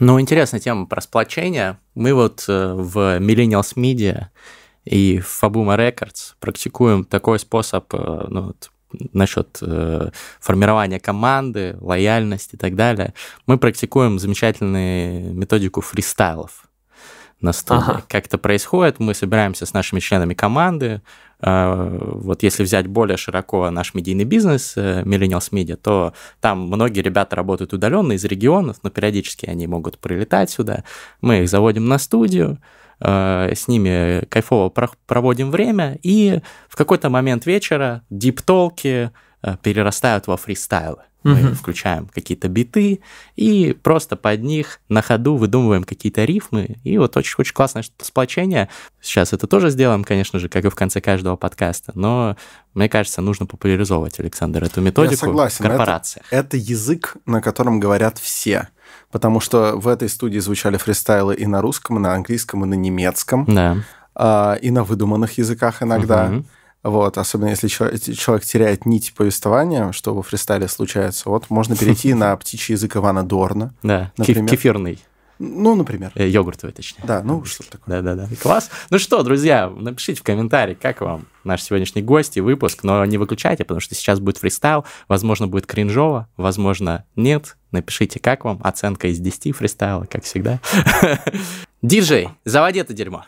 [0.00, 1.78] Ну, интересная тема про сплочение.
[1.94, 4.26] Мы вот э, в Millennials Media
[4.84, 8.70] и в Fabuma Records практикуем такой способ э, ну, вот,
[9.12, 13.14] насчет э, формирования команды, лояльности и так далее,
[13.46, 16.64] мы практикуем замечательную методику фристайлов
[17.42, 17.82] на студии.
[17.82, 18.04] Ага.
[18.08, 19.00] Как это происходит?
[19.00, 21.02] Мы собираемся с нашими членами команды.
[21.40, 27.00] Э, вот если взять более широко наш медийный бизнес, э, Millennials Media, то там многие
[27.00, 30.84] ребята работают удаленно из регионов, но периодически они могут прилетать сюда.
[31.20, 32.58] Мы их заводим на студию,
[33.02, 34.72] с ними кайфово
[35.06, 39.10] проводим время, и в какой-то момент вечера диптолки
[39.42, 41.02] э, перерастают во фристайлы.
[41.24, 41.54] Мы uh-huh.
[41.54, 43.00] включаем какие-то биты
[43.36, 46.78] и просто под них на ходу выдумываем какие-то рифмы.
[46.82, 48.68] И вот очень-очень классное сплочение.
[49.00, 51.92] Сейчас это тоже сделаем, конечно же, как и в конце каждого подкаста.
[51.94, 52.36] Но
[52.74, 55.64] мне кажется, нужно популяризовывать, Александр, эту методику Я согласен.
[55.64, 56.26] в корпорациях.
[56.30, 58.68] Это, это язык, на котором говорят все
[59.12, 62.74] потому что в этой студии звучали фристайлы и на русском, и на английском, и на
[62.74, 63.76] немецком, да.
[64.14, 66.28] а, и на выдуманных языках иногда.
[66.28, 66.44] Угу.
[66.84, 71.30] Вот, особенно если человек теряет нить повествования, что во фристайле случается.
[71.30, 73.72] Вот можно перейти на птичий язык Ивана Дорна.
[73.84, 74.50] Да, например.
[74.50, 74.98] кефирный.
[75.44, 76.12] Ну, например.
[76.14, 77.02] Э, йогуртовый, точнее.
[77.04, 78.00] Да, ну, что такое.
[78.00, 78.28] Да-да-да.
[78.40, 78.70] Класс.
[78.90, 83.18] Ну что, друзья, напишите в комментарии, как вам наш сегодняшний гость и выпуск, но не
[83.18, 87.56] выключайте, потому что сейчас будет фристайл, возможно, будет кринжово, возможно, нет.
[87.72, 90.60] Напишите, как вам, оценка из 10 фристайла, как всегда.
[91.82, 93.24] Диджей, заводи это дерьмо.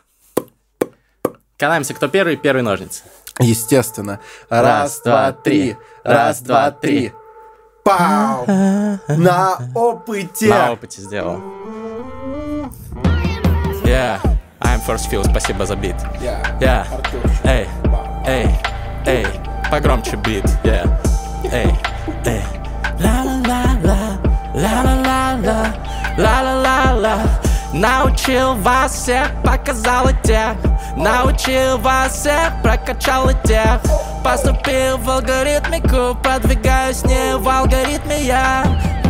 [1.57, 3.03] Канаемся, кто первый, первый ножницы.
[3.41, 4.21] Естественно.
[4.49, 5.77] Раз, два, три.
[6.05, 7.13] Раз, два, три.
[7.85, 8.47] Пау!
[9.09, 10.49] На опыте!
[10.49, 11.39] На опыте сделал.
[13.85, 14.19] Yeah,
[14.63, 15.95] I'm first feel, спасибо за бит.
[16.19, 16.87] Yeah,
[17.45, 17.69] эй,
[18.27, 18.49] эй,
[19.05, 19.27] эй,
[19.71, 20.47] погромче бит.
[20.65, 20.89] Yeah,
[21.53, 21.75] эй,
[22.25, 22.43] эй.
[23.01, 24.19] Ла-ла-ла-ла,
[24.55, 25.75] ла-ла-ла-ла,
[26.17, 27.19] ла-ла-ла-ла.
[27.75, 30.55] Научил вас всех, показал и тех
[30.97, 33.81] Научил вас всех, прокачал и тех
[34.25, 38.65] Поступил в алгоритмику, продвигаюсь не в алгоритме я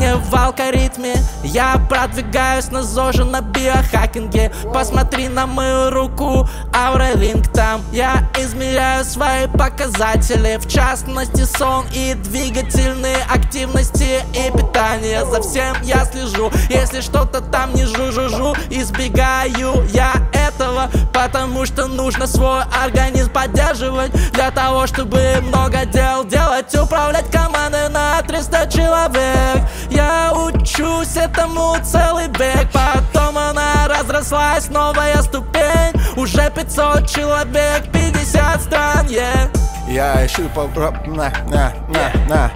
[0.05, 1.15] не в алгоритме.
[1.43, 4.53] Я продвигаюсь на ЗОЖе на биохакинге.
[4.73, 7.83] Посмотри на мою руку, Ауралинк там.
[7.93, 10.59] Я измеряю свои показатели.
[10.59, 16.51] В частности сон и двигательные активности И питание, за всем я слежу.
[16.69, 20.91] Если что-то там не жу-жу-жу Избегаю я этого.
[21.13, 28.23] Потому что нужно свой организм поддерживать Для того, чтобы много дел делать Управлять командой на
[28.23, 29.63] 300 человек.
[29.91, 32.69] Я учусь этому целый век.
[32.73, 35.93] Потом она разрослась, новая ступень.
[36.17, 39.64] Уже 500 человек, 50 стран, yeah.
[39.95, 40.67] Я ищу по...
[41.07, 42.53] На, на, на, на.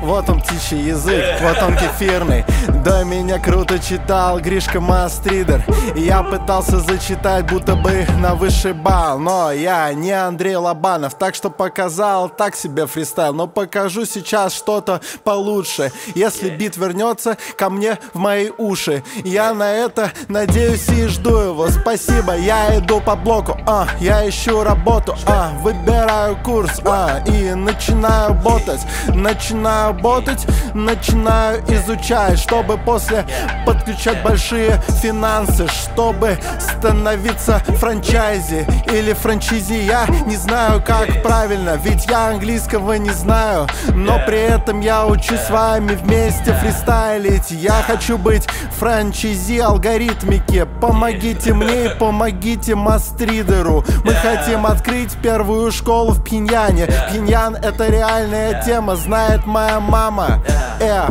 [0.00, 2.44] Вот он птичий язык, вот он кефирный.
[2.84, 5.62] До меня круто читал Гришка Мастридер.
[5.96, 11.50] Я пытался зачитать, будто бы на высший балл Но я не Андрей Лобанов, так что
[11.50, 13.34] показал так себе фристайл.
[13.34, 15.92] Но покажу сейчас что-то получше.
[16.14, 21.68] Если бит вернется ко мне в мои уши Я на это надеюсь и жду его.
[21.68, 28.34] Спасибо, я иду по блоку, а, я ищу работу, а, выбираю курс, а, и начинаю
[28.34, 33.24] ботать Начинаю работать, начинаю изучать Чтобы после
[33.66, 39.84] подключать большие финансы Чтобы становиться франчайзи или франчизи.
[39.84, 45.40] Я не знаю, как правильно, ведь я английского не знаю Но при этом я учусь
[45.40, 47.50] с вами вместе фристайлить.
[47.50, 48.46] Я хочу быть
[48.78, 53.84] франчизи алгоритмики Помогите мне и помогите мастридеру.
[54.04, 56.22] Мы хотим открыть первую школу в
[56.58, 60.42] Пиньяне Пиньян это реальная тема, знает моя мама.
[60.80, 61.06] Э,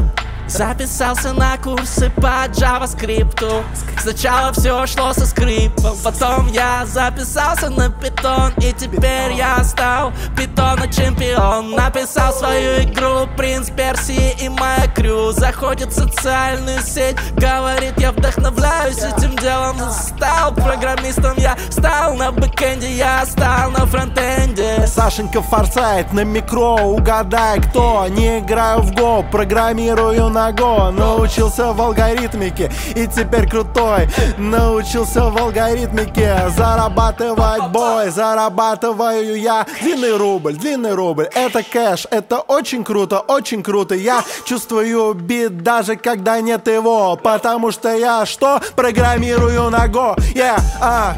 [0.47, 3.63] Записался на курсы по JavaScript
[3.99, 10.87] Сначала все шло со скрипом Потом я записался на питон И теперь я стал питона
[10.91, 11.71] чемпион.
[11.71, 18.99] Написал свою игру Принц Персии и моя крю Заходит в социальную сеть Говорит я вдохновляюсь
[18.99, 24.87] этим делом Стал программистом я Стал на бэкэнде я Стал на фронтенде.
[24.87, 28.07] Сашенька Форсайт на микро Угадай, кто.
[28.07, 34.09] Не играю в го, программирую на го Научился в алгоритмике И теперь крутой.
[34.37, 39.65] Научился в алгоритмике Зарабатывать бой Зарабатываю я.
[39.81, 43.95] Длинный рубль, длинный рубль Это кэш, это очень круто, очень круто.
[43.95, 48.61] Я чувствую бит даже когда нет его Потому что я что?
[48.75, 51.15] Программирую на yeah, а,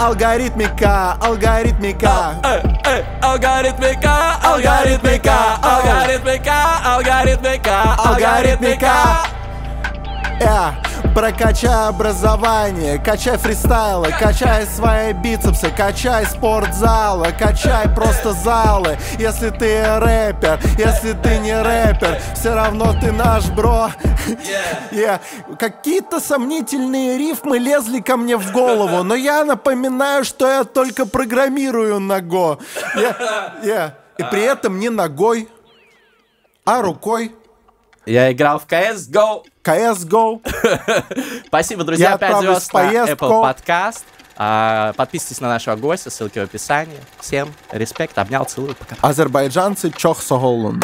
[0.00, 2.34] Алгоритмика, алгоритмика.
[2.44, 7.96] Эй, эй, Алгоритмика, алгоритмика, алгоритмика, алгоритмика,
[8.54, 9.26] алгоритмика.
[10.40, 10.72] Э,
[11.14, 18.98] прокачай образование, качай фристайлы, качай свои бицепсы, качай спортзалы, качай просто залы.
[19.18, 23.90] Если ты рэпер, если ты не рэпер, все равно ты наш бро.
[24.90, 25.20] Yeah.
[25.58, 32.00] Какие-то сомнительные рифмы лезли ко мне в голову, но я напоминаю, что я только программирую
[32.00, 32.58] на Go.
[32.96, 33.62] Yeah.
[33.62, 33.92] Yeah.
[34.18, 35.48] И при этом не ногой,
[36.64, 37.34] а рукой.
[38.06, 39.44] Я играл в CSGO.
[39.62, 40.40] CSGO.
[41.46, 42.10] Спасибо, друзья.
[42.10, 43.08] Я 5 отправлюсь звезд на.
[43.08, 44.02] Apple Podcast.
[44.36, 46.98] А, Подписывайтесь на нашего гостя, ссылки в описании.
[47.20, 48.96] Всем респект, обнял, целую, пока.
[49.00, 50.82] Азербайджанцы чох соголун.